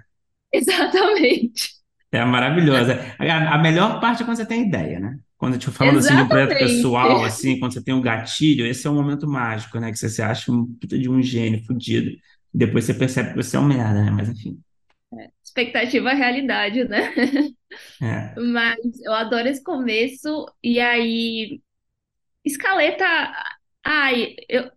[0.49, 1.71] Exatamente.
[2.09, 3.01] É maravilhosa.
[3.19, 5.19] A, a melhor parte é quando você tem ideia, né?
[5.37, 8.65] Quando eu te falando assim de um projeto pessoal, assim, quando você tem um gatilho,
[8.65, 9.91] esse é um momento mágico, né?
[9.91, 12.11] Que você se acha um puta de um gênio fudido.
[12.53, 14.09] Depois você percebe que você é um merda, né?
[14.11, 14.57] Mas enfim.
[15.43, 17.13] Expectativa é realidade, né?
[18.01, 18.41] É.
[18.53, 20.45] Mas eu adoro esse começo.
[20.63, 21.61] E aí,
[22.45, 23.05] escaleta.
[23.85, 24.71] Ai, eu,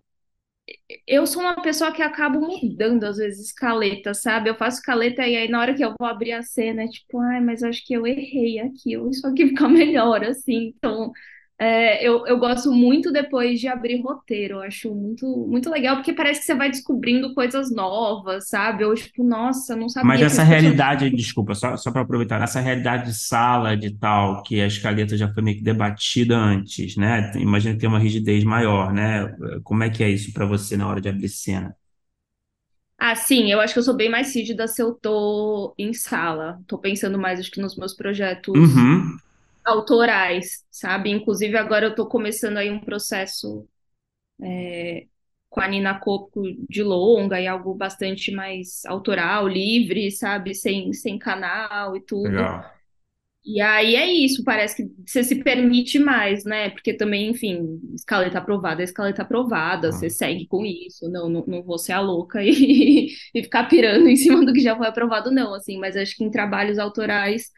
[1.07, 4.51] eu sou uma pessoa que acabo mudando às vezes escaleta, sabe?
[4.51, 7.19] Eu faço escaleta e aí na hora que eu vou abrir a cena, é tipo,
[7.21, 10.73] ai, mas acho que eu errei aqui, isso aqui fica melhor, assim.
[10.77, 11.13] Então,
[11.65, 16.13] é, eu, eu gosto muito depois de abrir roteiro, eu acho muito, muito legal, porque
[16.13, 18.85] parece que você vai descobrindo coisas novas, sabe?
[18.85, 22.61] Ou tipo, nossa, não Mas sabia que essa realidade, desculpa, só, só para aproveitar, essa
[22.61, 27.33] realidade de sala, de tal, que a escaleta já foi meio que debatida antes, né?
[27.37, 29.27] Imagina tem uma rigidez maior, né?
[29.63, 31.75] Como é que é isso para você na hora de abrir cena?
[32.99, 36.63] Ah, sim, eu acho que eu sou bem mais rígida se eu tô em sala.
[36.67, 39.19] Tô pensando mais, acho que nos meus projetos Uhum,
[39.65, 41.11] autorais, sabe?
[41.11, 43.69] Inclusive, agora eu tô começando aí um processo
[45.49, 50.55] com a Nina Coco de longa e algo bastante mais autoral, livre, sabe?
[50.55, 52.53] Sem, sem canal e tudo.
[52.53, 52.81] legal.
[53.47, 56.71] E aí é isso, parece que você se permite mais, né?
[56.71, 60.11] Porque também, enfim, escaleta aprovada, é escaleta aprovada, você Uhum.
[60.11, 64.17] segue com isso, não, não, não vou ser a louca e, e ficar pirando em
[64.17, 67.51] cima do que já foi aprovado, não, assim, mas acho que em trabalhos autorais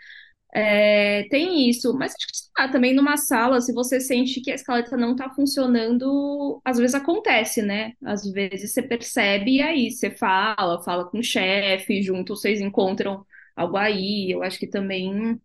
[0.59, 1.93] é, tem isso.
[1.95, 5.31] Mas acho que, lá, também numa sala, se você sente que a escaleta não tá
[5.35, 7.93] funcionando, às vezes acontece, né?
[8.05, 13.25] Às vezes você percebe e aí você fala, fala com o chefe, junto vocês encontram
[13.55, 15.41] algo aí, eu acho que também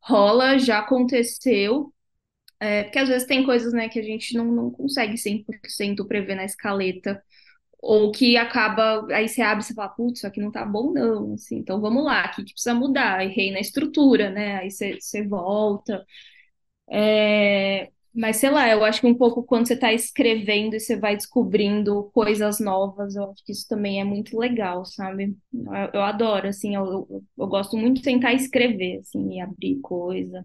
[0.00, 1.92] rola, já aconteceu,
[2.60, 6.34] é, porque às vezes tem coisas, né, que a gente não, não consegue 100% prever
[6.36, 7.22] na escaleta,
[7.86, 10.92] ou que acaba, aí você abre e você fala, putz, isso aqui não tá bom
[10.92, 13.22] não, assim, então vamos lá, o que precisa mudar?
[13.24, 16.04] Errei na estrutura, né, aí você, você volta.
[16.90, 20.96] É, Mas sei lá, eu acho que um pouco quando você está escrevendo e você
[20.98, 25.36] vai descobrindo coisas novas, eu acho que isso também é muito legal, sabe?
[25.52, 29.80] Eu, eu adoro, assim, eu, eu, eu gosto muito de tentar escrever, assim, e abrir
[29.80, 30.44] coisa.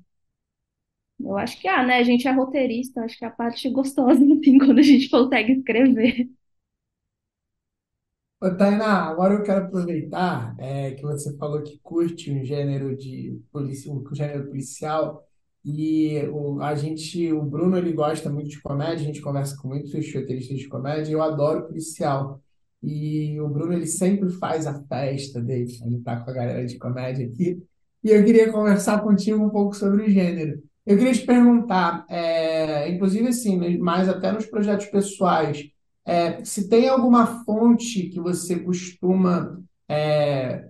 [1.19, 4.23] Eu acho que, ah, né, a gente é roteirista, acho que é a parte gostosa,
[4.23, 6.29] assim, quando a gente consegue escrever.
[8.41, 13.37] Ô, Tainá, agora eu quero aproveitar é, que você falou que curte um gênero de
[13.51, 13.89] polici...
[13.89, 15.27] um gênero policial
[15.63, 19.67] e o, a gente, o Bruno, ele gosta muito de comédia, a gente conversa com
[19.67, 22.41] muitos roteiristas de comédia, e eu adoro policial.
[22.81, 26.77] E o Bruno, ele sempre faz a festa dele, ele tá com a galera de
[26.77, 27.61] comédia aqui.
[28.01, 30.61] E eu queria conversar contigo um pouco sobre o gênero.
[30.85, 35.69] Eu queria te perguntar, é, inclusive assim, mas até nos projetos pessoais,
[36.05, 40.69] é, se tem alguma fonte que você costuma é,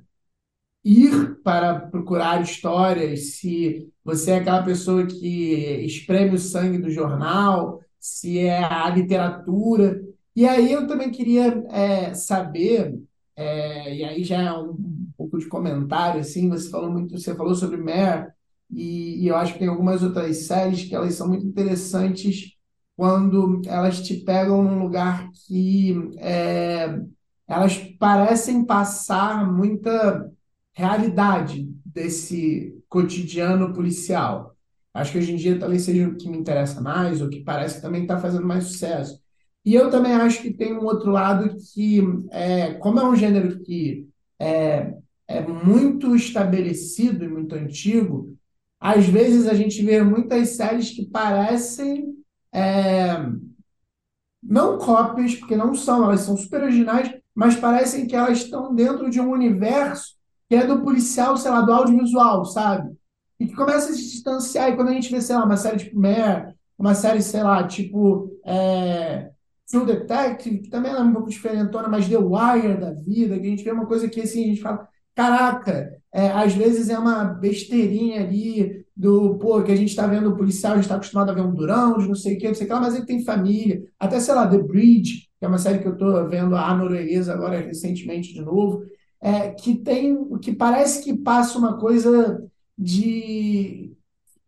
[0.83, 5.53] ir para procurar histórias, se você é aquela pessoa que
[5.85, 10.01] espreme o sangue do jornal, se é a literatura.
[10.35, 12.99] E aí eu também queria é, saber,
[13.35, 17.35] é, e aí já é um, um pouco de comentário, assim, você falou muito, você
[17.35, 18.31] falou sobre Mare,
[18.71, 22.53] e, e eu acho que tem algumas outras séries que elas são muito interessantes
[22.99, 26.99] quando elas te pegam num lugar que é,
[27.47, 30.29] elas parecem passar muita
[30.73, 34.53] realidade desse cotidiano policial.
[34.93, 37.75] Acho que hoje em dia talvez seja o que me interessa mais, ou que parece
[37.75, 39.17] que também está fazendo mais sucesso.
[39.63, 43.61] E eu também acho que tem um outro lado que, é, como é um gênero
[43.61, 44.93] que é,
[45.25, 48.35] é muito estabelecido e muito antigo,
[48.77, 52.18] às vezes a gente vê muitas séries que parecem
[52.53, 53.17] é,
[54.41, 59.09] não cópias, porque não são, elas são super originais, mas parecem que elas estão dentro
[59.09, 62.97] de um universo que é do policial, sei lá, do audiovisual, sabe?
[63.39, 64.69] E que começa a se distanciar.
[64.69, 67.65] E quando a gente vê, sei lá, uma série tipo Mare, uma série, sei lá,
[67.67, 69.29] tipo é,
[69.69, 73.49] True Detective, que também é um pouco diferentona, mas The Wire da vida, que a
[73.49, 77.23] gente vê uma coisa que assim, a gente fala, caraca, é, às vezes é uma
[77.25, 81.33] besteirinha ali do, pô, que a gente está vendo policial, a gente está acostumado a
[81.33, 83.05] ver um durão, de não sei o que, não sei o que lá, mas ele
[83.05, 83.81] tem família.
[83.97, 87.33] Até, sei lá, The Bridge, que é uma série que eu estou vendo a norueguesa
[87.33, 88.83] agora recentemente de novo
[89.21, 92.43] é, que tem, que parece que passa uma coisa
[92.77, 93.93] de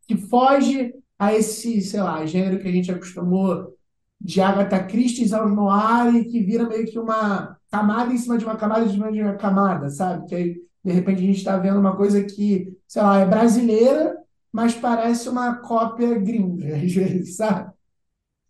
[0.07, 3.73] que foge a esse, sei lá, gênero que a gente acostumou
[4.19, 8.45] de Agatha Christie ao noir e que vira meio que uma camada em cima de
[8.45, 10.27] uma camada em cima de uma camada, sabe?
[10.27, 14.17] Que aí, de repente a gente está vendo uma coisa que, sei lá, é brasileira,
[14.51, 17.73] mas parece uma cópia gringa, às vezes, sabe?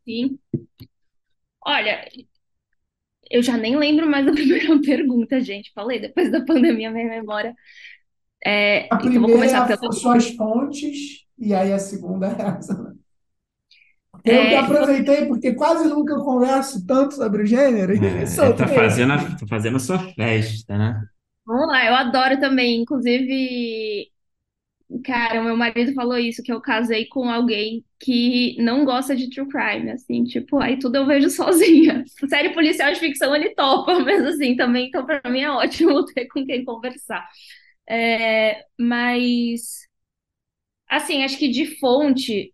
[0.05, 0.39] Sim.
[1.65, 2.05] Olha,
[3.29, 5.71] eu já nem lembro mais da primeira pergunta, gente.
[5.73, 7.55] Falei, depois da pandemia, minha memória.
[8.45, 9.79] É, a então, primeira vou começar é pela.
[9.91, 12.95] suas fontes, e aí a segunda é essa.
[14.23, 18.67] Eu É, aproveitei porque quase nunca eu converso tanto sobre o gênero e É, tá
[18.67, 21.01] soltei fazendo a, tá fazendo a sua festa, né?
[21.45, 22.81] vamos lá, eu adoro também.
[22.81, 24.10] Inclusive,
[25.05, 29.47] cara, meu marido falou isso, que eu casei com alguém que não gosta de true
[29.47, 32.03] crime, assim, tipo, aí tudo eu vejo sozinha.
[32.29, 36.27] Série policial de ficção ele topa, mas assim, também, então pra mim é ótimo ter
[36.27, 37.27] com quem conversar.
[37.89, 39.87] É, mas,
[40.89, 42.53] assim, acho que de fonte.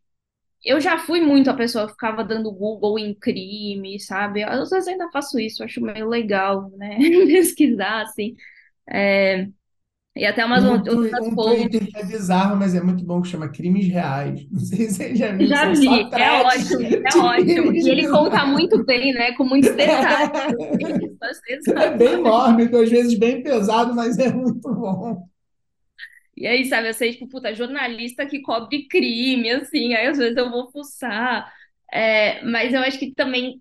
[0.66, 4.44] Eu já fui muito a pessoa que ficava dando Google em crime, sabe?
[4.44, 6.98] Às vezes ainda faço isso, acho meio legal, né?
[7.28, 8.36] Pesquisar, assim.
[8.90, 9.48] É,
[10.18, 11.36] e até umas um, outras um.
[11.38, 14.48] Twitter que é bizarro, mas é muito bom, que chama Crimes Reais.
[14.52, 17.72] Não sei se você já viu, Já só vi, é ótimo, é ótimo.
[17.74, 19.34] E ele conta muito bem, né?
[19.34, 20.34] Com muitos detalhes.
[21.22, 25.28] Assim, É bem mórbido, às vezes bem pesado, mas é muito bom.
[26.36, 30.38] E aí, sabe, eu sei, tipo, puta, jornalista que cobre crime, assim, aí às vezes
[30.38, 31.52] eu vou fuçar.
[31.92, 33.60] É, mas eu acho que também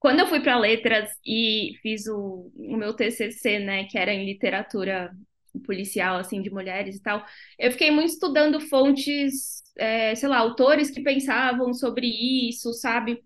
[0.00, 4.26] Quando eu fui para letras e fiz o, o meu TCC, né, que era em
[4.26, 5.12] literatura
[5.60, 7.24] policial, assim, de mulheres e tal,
[7.58, 12.06] eu fiquei muito estudando fontes, é, sei lá, autores que pensavam sobre
[12.48, 13.22] isso, sabe?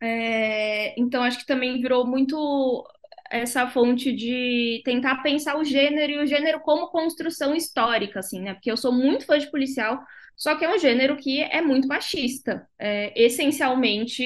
[0.00, 2.86] É, então, acho que também virou muito
[3.30, 8.54] essa fonte de tentar pensar o gênero e o gênero como construção histórica, assim, né?
[8.54, 10.00] Porque eu sou muito fã de policial,
[10.36, 12.66] só que é um gênero que é muito machista.
[12.78, 14.22] É, essencialmente,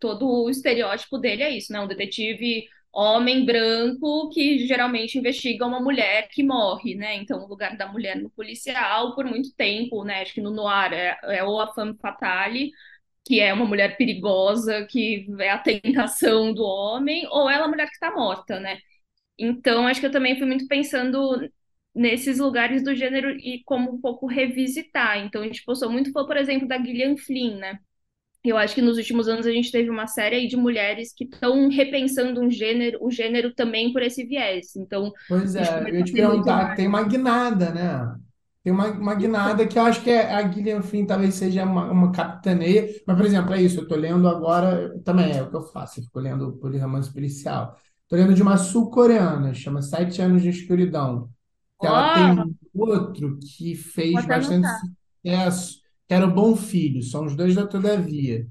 [0.00, 1.80] todo o estereótipo dele é isso, né?
[1.80, 7.16] Um detetive homem branco que geralmente investiga uma mulher que morre, né?
[7.16, 10.22] Então, o lugar da mulher no policial por muito tempo, né?
[10.22, 12.70] Acho que no noir é, é ou a femme fatale
[13.24, 17.68] que é uma mulher perigosa, que é a tentação do homem, ou ela é a
[17.68, 18.78] mulher que está morta, né?
[19.38, 21.20] Então, acho que eu também fui muito pensando
[21.94, 25.18] nesses lugares do gênero e como um pouco revisitar.
[25.18, 27.78] Então, tipo, eu sou muito por exemplo, da Gillian Flynn, né?
[28.44, 31.24] Eu acho que nos últimos anos a gente teve uma série aí de mulheres que
[31.24, 34.74] estão repensando um gênero, o gênero também por esse viés.
[34.76, 38.16] Então, Pois é, eu ia te perguntar, tem uma guinada, né?
[38.62, 41.90] Tem uma, uma guinada que eu acho que é, a Gillian Flynn talvez seja uma,
[41.90, 45.56] uma capitaneia, mas, por exemplo, é isso, eu tô lendo agora, também é o que
[45.56, 47.76] eu faço, eu fico lendo por romance policial.
[48.08, 51.28] Tô lendo de uma sul-coreana, chama Sete Anos de Escuridão,
[51.80, 54.80] que ela tem um outro que fez bastante anotar.
[55.22, 58.46] sucesso, que era o Bom Filho, são os dois da Todavia.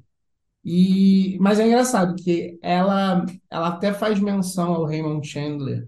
[0.63, 5.87] E, mas é engraçado que ela, ela até faz menção ao Raymond Chandler,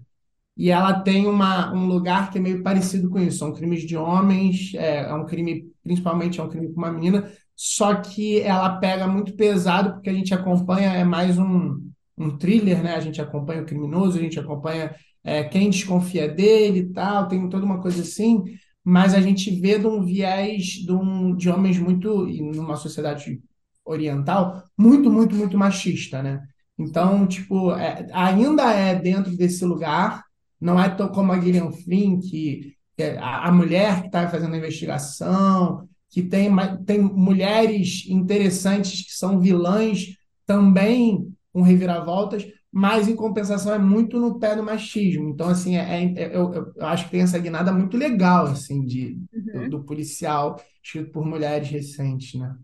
[0.56, 3.38] e ela tem uma, um lugar que é meio parecido com isso.
[3.38, 7.30] São crimes de homens, é, é um crime, principalmente é um crime com uma menina,
[7.56, 11.80] só que ela pega muito pesado, porque a gente acompanha, é mais um,
[12.16, 12.94] um thriller, né?
[12.94, 14.94] A gente acompanha o criminoso, a gente acompanha
[15.24, 18.42] é, quem desconfia dele e tal, tem toda uma coisa assim,
[18.90, 23.40] mas a gente vê de um viés de, um, de homens muito, numa sociedade
[23.84, 26.42] oriental, muito, muito, muito machista, né?
[26.76, 30.24] Então, tipo, é, ainda é dentro desse lugar,
[30.60, 34.54] não é tão como a Gillian Flynn, que, é a, a mulher que está fazendo
[34.54, 36.50] a investigação, que tem,
[36.84, 44.38] tem mulheres interessantes que são vilãs também com reviravoltas, mas em compensação é muito no
[44.38, 45.28] pé do machismo.
[45.30, 48.84] Então, assim, é, é- eu, eu- eu acho que tem essa guinada muito legal, assim,
[48.84, 49.18] de,
[49.52, 49.68] do, Uhum.
[49.68, 52.56] do policial escrito por mulheres recentes, né?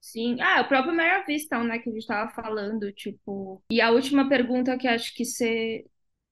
[0.00, 0.36] Sim.
[0.40, 3.62] Ah, o próprio Mare of Easttown, né, que a gente tava falando, tipo.
[3.70, 5.84] E a última pergunta que acho que você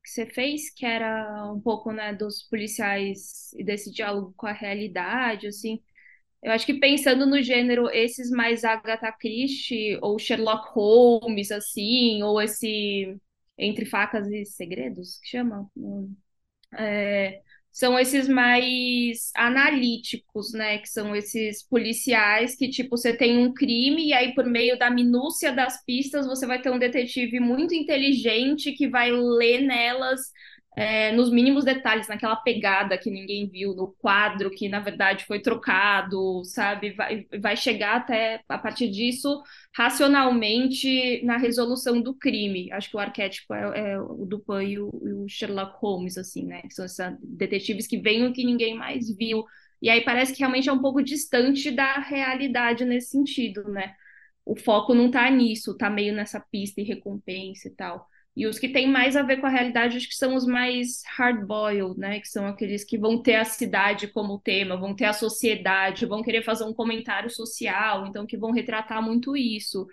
[0.03, 4.53] que você fez, que era um pouco, né, dos policiais e desse diálogo com a
[4.53, 5.83] realidade, assim.
[6.43, 12.41] Eu acho que pensando no gênero, esses mais Agatha Christie ou Sherlock Holmes, assim, ou
[12.41, 13.15] esse
[13.59, 15.71] Entre Facas e Segredos, que chama?
[16.77, 17.41] É,
[17.73, 20.79] são esses mais analíticos, né?
[20.79, 24.91] Que são esses policiais que, tipo, você tem um crime e aí, por meio da
[24.91, 30.21] minúcia das pistas, você vai ter um detetive muito inteligente que vai ler nelas,
[30.77, 35.41] é, nos mínimos detalhes, naquela pegada que ninguém viu, no quadro que, na verdade, foi
[35.41, 36.93] trocado, sabe?
[36.93, 39.43] Vai, vai chegar até, a partir disso,
[39.77, 42.71] racionalmente na resolução do crime.
[42.73, 46.47] Acho que o arquétipo é, é o Dupin e o, e o Sherlock Holmes, assim,
[46.47, 46.63] né?
[46.71, 49.45] São esses detetives que veem o que ninguém mais viu.
[49.83, 53.95] E aí parece que realmente é um pouco distante da realidade nesse sentido, né?
[54.45, 58.07] O foco não tá nisso, tá meio nessa pista e recompensa e tal.
[58.41, 61.03] E os que têm mais a ver com a realidade, acho que são os mais
[61.19, 62.21] hard-boiled, né?
[62.21, 66.23] Que são aqueles que vão ter a cidade como tema, vão ter a sociedade, vão
[66.23, 69.87] querer fazer um comentário social, então que vão retratar muito isso.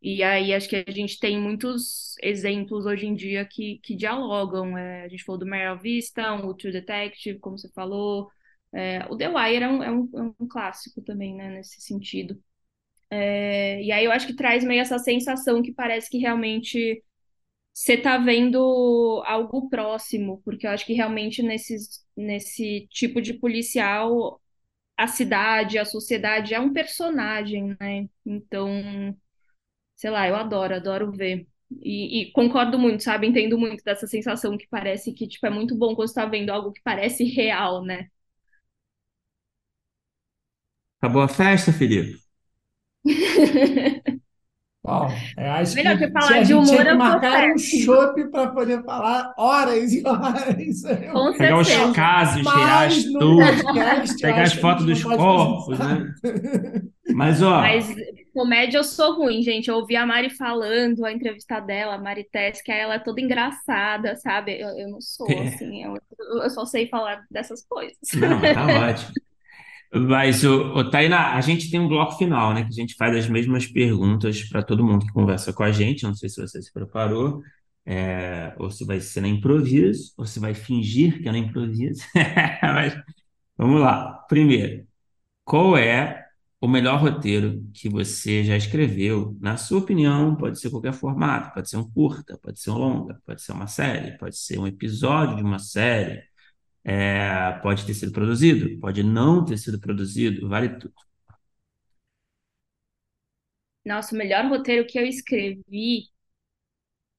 [0.00, 4.78] E aí acho que a gente tem muitos exemplos hoje em dia que, que dialogam.
[4.78, 8.30] É, a gente falou do of Easttown, o True Detective, como você falou.
[8.72, 12.42] É, o The Wire é um, é um, é um clássico também, né, nesse sentido.
[13.10, 17.02] É, e aí eu acho que traz meio essa sensação que parece que realmente
[17.72, 24.40] você tá vendo algo próximo, porque eu acho que realmente nesses, nesse tipo de policial,
[24.96, 28.08] a cidade, a sociedade é um personagem, né?
[28.26, 29.16] Então,
[29.96, 31.46] sei lá, eu adoro, adoro ver.
[31.82, 33.26] E, e concordo muito, sabe?
[33.26, 36.50] Entendo muito dessa sensação que parece que, tipo, é muito bom quando você tá vendo
[36.50, 38.08] algo que parece real, né?
[40.98, 42.18] Acabou a festa, Felipe?
[44.84, 47.58] Bom, eu acho Melhor que que falar a de gente tinha humor, que marcar um
[47.58, 50.82] chopp para poder falar horas e horas
[51.12, 53.36] Com Pegar os casos podcast, eu
[54.20, 56.12] Pegar as fotos dos corpos, né?
[57.14, 57.94] Mas, ó, Mas
[58.34, 59.68] comédia eu sou ruim, gente.
[59.68, 63.20] Eu ouvi a Mari falando, a entrevista dela, a Mari Tess, que ela é toda
[63.20, 64.60] engraçada, sabe?
[64.60, 65.96] Eu, eu não sou assim, eu,
[66.42, 67.98] eu só sei falar dessas coisas.
[68.14, 69.12] não, mas tá ótimo.
[69.94, 72.62] Mas, o, o Tainá, a gente tem um bloco final, né?
[72.62, 76.04] Que a gente faz as mesmas perguntas para todo mundo que conversa com a gente.
[76.04, 77.42] Não sei se você se preparou,
[77.84, 82.02] é, ou se vai ser na improviso, ou se vai fingir que é na improviso.
[82.62, 82.94] Mas
[83.56, 84.24] vamos lá.
[84.28, 84.86] Primeiro,
[85.44, 86.24] qual é
[86.60, 89.36] o melhor roteiro que você já escreveu?
[89.40, 93.20] Na sua opinião, pode ser qualquer formato, pode ser um curta, pode ser um longa,
[93.26, 96.22] pode ser uma série, pode ser um episódio de uma série.
[96.84, 100.94] É, pode ter sido produzido, pode não ter sido produzido, vale tudo.
[103.84, 106.08] Nossa, o melhor roteiro que eu escrevi.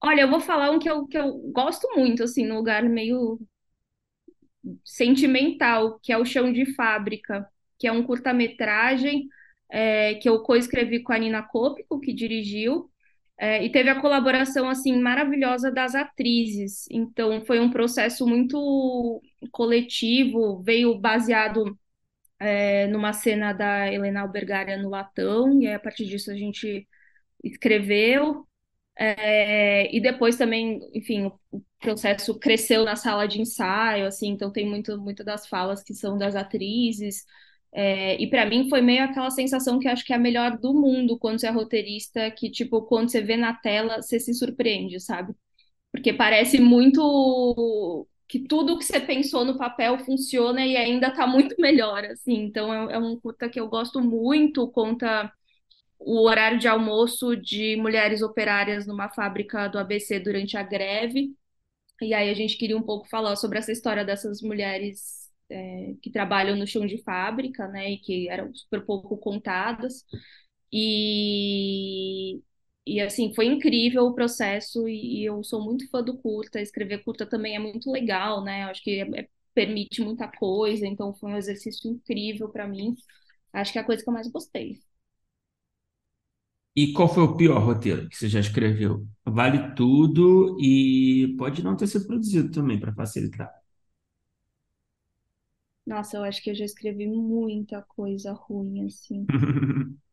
[0.02, 3.38] Olha, eu vou falar um que eu, que eu gosto muito, assim, num lugar meio
[4.84, 7.46] sentimental, que é O Chão de Fábrica,
[7.78, 9.28] que é um curta-metragem
[9.70, 12.90] é, que eu coescrevi com a Nina Cópico, que dirigiu,
[13.38, 16.86] é, e teve a colaboração assim maravilhosa das atrizes.
[16.90, 19.20] Então foi um processo muito
[19.50, 21.78] coletivo, veio baseado
[22.38, 26.86] é, numa cena da Helena Albergaria no Latão, e aí, a partir disso a gente
[27.44, 28.46] escreveu.
[28.98, 34.68] É, e depois também, enfim, o processo cresceu na sala de ensaio, assim, então tem
[34.68, 37.24] muito, muito das falas que são das atrizes.
[37.72, 40.72] É, e para mim foi meio aquela sensação que acho que é a melhor do
[40.74, 45.00] mundo quando você é roteirista, que tipo, quando você vê na tela, você se surpreende,
[45.00, 45.34] sabe?
[45.92, 51.54] Porque parece muito que tudo que você pensou no papel funciona e ainda tá muito
[51.60, 52.34] melhor, assim.
[52.44, 55.32] Então é, é um curta que eu gosto muito, conta
[55.98, 61.34] o horário de almoço de mulheres operárias numa fábrica do ABC durante a greve.
[62.02, 66.10] E aí a gente queria um pouco falar sobre essa história dessas mulheres é, que
[66.10, 70.04] trabalham no chão de fábrica, né, e que eram super pouco contadas.
[70.72, 72.13] E,
[72.86, 76.60] e assim, foi incrível o processo e, e eu sou muito fã do curta.
[76.60, 78.64] Escrever curta também é muito legal, né?
[78.64, 82.94] Acho que é, é, permite muita coisa, então foi um exercício incrível para mim.
[83.52, 84.80] Acho que é a coisa que eu mais gostei.
[86.76, 89.06] E qual foi o pior roteiro que você já escreveu?
[89.24, 93.50] Vale tudo e pode não ter sido produzido também para facilitar.
[95.86, 99.28] Nossa, eu acho que eu já escrevi muita coisa ruim, assim.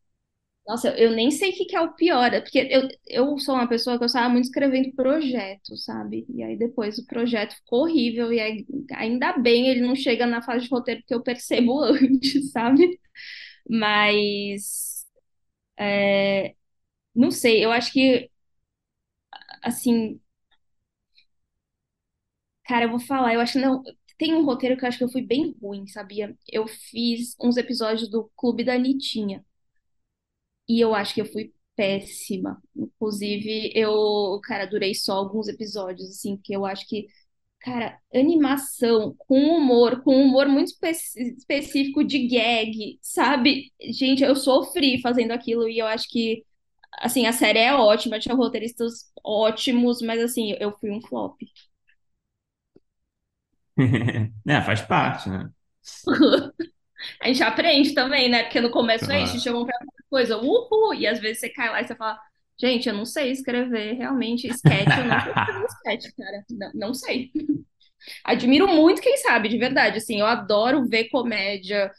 [0.66, 3.54] Nossa, eu nem sei o que que é o pior, é porque eu, eu sou
[3.56, 6.24] uma pessoa que eu estava muito escrevendo projeto, sabe?
[6.32, 8.64] E aí depois o projeto ficou horrível, e aí,
[8.94, 13.00] ainda bem ele não chega na fase de roteiro porque eu percebo antes, sabe?
[13.68, 15.06] Mas
[15.78, 16.54] é,
[17.14, 18.30] não sei, eu acho que
[19.62, 20.20] assim,
[22.64, 23.82] cara, eu vou falar, eu acho que não.
[24.18, 26.36] Tem um roteiro que eu acho que eu fui bem ruim, sabia?
[26.48, 29.44] Eu fiz uns episódios do Clube da Anitinha.
[30.68, 32.60] E eu acho que eu fui péssima.
[32.76, 37.06] Inclusive, eu, cara, durei só alguns episódios, assim, porque eu acho que,
[37.60, 43.72] cara, animação com humor, com humor muito espe específico de gag, sabe?
[43.82, 46.44] Gente, eu sofri fazendo aquilo e eu acho que,
[47.00, 51.36] assim, a série é ótima, tinha roteiristas ótimos, mas, assim, eu fui um flop.
[54.46, 55.50] É, faz parte, né?
[57.20, 58.44] A gente aprende também, né?
[58.44, 59.76] Porque no começo é isso, chamam pra
[60.12, 62.20] coisa, uhul, e às vezes você cai lá e você fala,
[62.60, 66.94] gente, eu não sei escrever realmente sketch, eu não sei escrever sketch, cara, não, não
[66.94, 67.30] sei.
[68.24, 71.90] Admiro muito quem sabe, de verdade, assim, eu adoro ver comédia,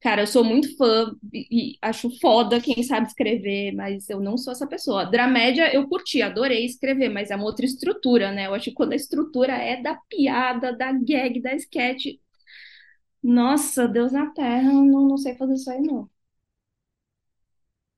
[0.00, 4.52] cara, eu sou muito fã e acho foda quem sabe escrever, mas eu não sou
[4.52, 5.06] essa pessoa.
[5.06, 8.46] Dramédia eu curti, adorei escrever, mas é uma outra estrutura, né?
[8.46, 12.06] Eu acho que quando a estrutura é da piada, da gag, da sketch,
[13.22, 16.08] nossa, Deus na Terra, eu não, não sei fazer isso aí, não.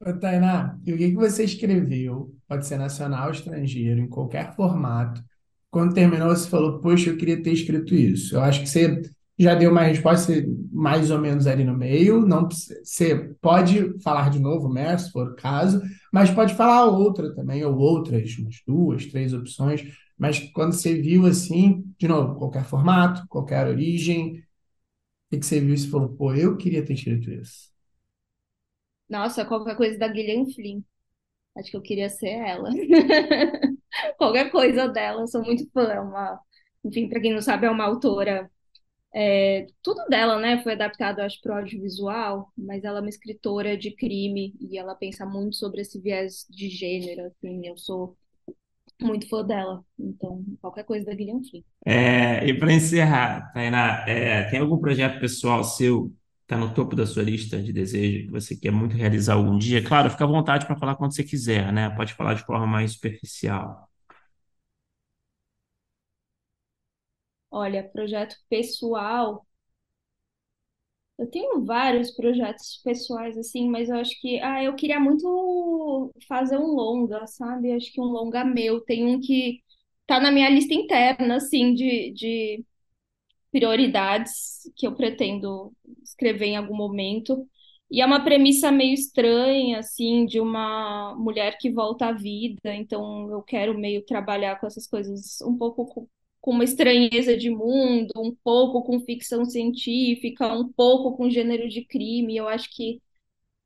[0.01, 2.35] Ô, Tainá, e o que que você escreveu?
[2.49, 5.23] Pode ser nacional ou estrangeiro, em qualquer formato.
[5.71, 8.35] Quando terminou, você falou, poxa, eu queria ter escrito isso.
[8.35, 9.03] Eu acho que você
[9.39, 10.33] já deu uma resposta
[10.73, 12.27] mais ou menos ali no meio.
[12.27, 15.81] Não, você pode falar de novo, né, se for o caso,
[16.13, 19.83] mas pode falar outra também, ou outras, umas duas, três opções.
[20.19, 24.43] Mas quando você viu assim, de novo, qualquer formato, qualquer origem, o
[25.31, 27.71] que que você viu e você falou, pô, eu queria ter escrito isso.
[29.11, 30.82] Nossa, qualquer coisa da Gillian Flynn.
[31.57, 32.70] Acho que eu queria ser ela.
[34.19, 35.82] Qualquer coisa dela, eu sou muito fã.
[35.93, 36.41] É uma,
[36.85, 38.51] enfim, para quem não sabe, é uma autora.
[39.15, 43.77] é, tudo dela, né, foi adaptado, acho, para o audiovisual, mas ela é uma escritora
[43.78, 47.66] de crime e ela pensa muito sobre esse viés de gênero, assim.
[47.66, 48.16] Eu sou
[49.03, 49.85] muito fã dela.
[49.99, 51.62] Então, qualquer coisa da Gillian Flynn.
[51.87, 56.12] É, e para encerrar, Tainá, é, tem algum projeto pessoal seu
[56.51, 59.83] está no topo da sua lista de desejo que você quer muito realizar algum dia?
[59.85, 61.89] Claro, fica à vontade para falar quando você quiser, né?
[61.91, 63.89] Pode falar de forma mais superficial.
[67.51, 69.47] Olha, projeto pessoal.
[71.19, 76.57] Eu tenho vários projetos pessoais, assim, mas eu acho que, ah, eu queria muito fazer
[76.59, 77.73] um longa, sabe?
[77.73, 78.81] Acho que um longa meu.
[78.83, 79.61] Tem um que
[80.07, 82.65] tá na minha lista interna, assim, de, de
[83.51, 85.73] prioridades que eu pretendo
[86.03, 87.47] escrever em algum momento.
[87.91, 92.75] E é uma premissa meio estranha, assim, de uma mulher que volta à vida.
[92.75, 96.09] Então, eu quero meio trabalhar com essas coisas um pouco
[96.41, 101.85] com, uma estranheza de mundo, um pouco com ficção científica, um pouco com gênero de
[101.85, 102.37] crime.
[102.37, 103.03] Eu acho que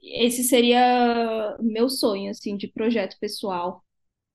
[0.02, 3.85] esse seria meu sonho, assim, de projeto pessoal.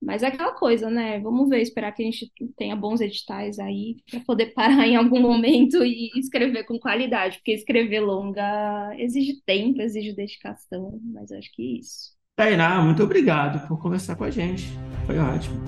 [0.01, 1.19] Mas é aquela coisa, né?
[1.19, 5.19] Vamos ver, esperar que a gente tenha bons editais aí para poder parar em algum
[5.19, 11.61] momento e escrever com qualidade, porque escrever longa exige tempo, exige dedicação, mas acho que
[11.61, 12.17] é isso.
[12.35, 14.69] Tainá, muito obrigado por conversar com a gente.
[15.05, 15.59] Foi ótimo.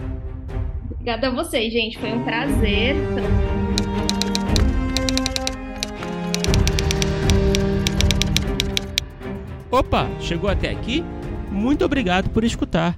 [0.91, 1.99] Obrigada a vocês, gente.
[1.99, 2.95] Foi um prazer.
[9.69, 11.03] Opa, chegou até aqui?
[11.51, 12.97] Muito obrigado por escutar.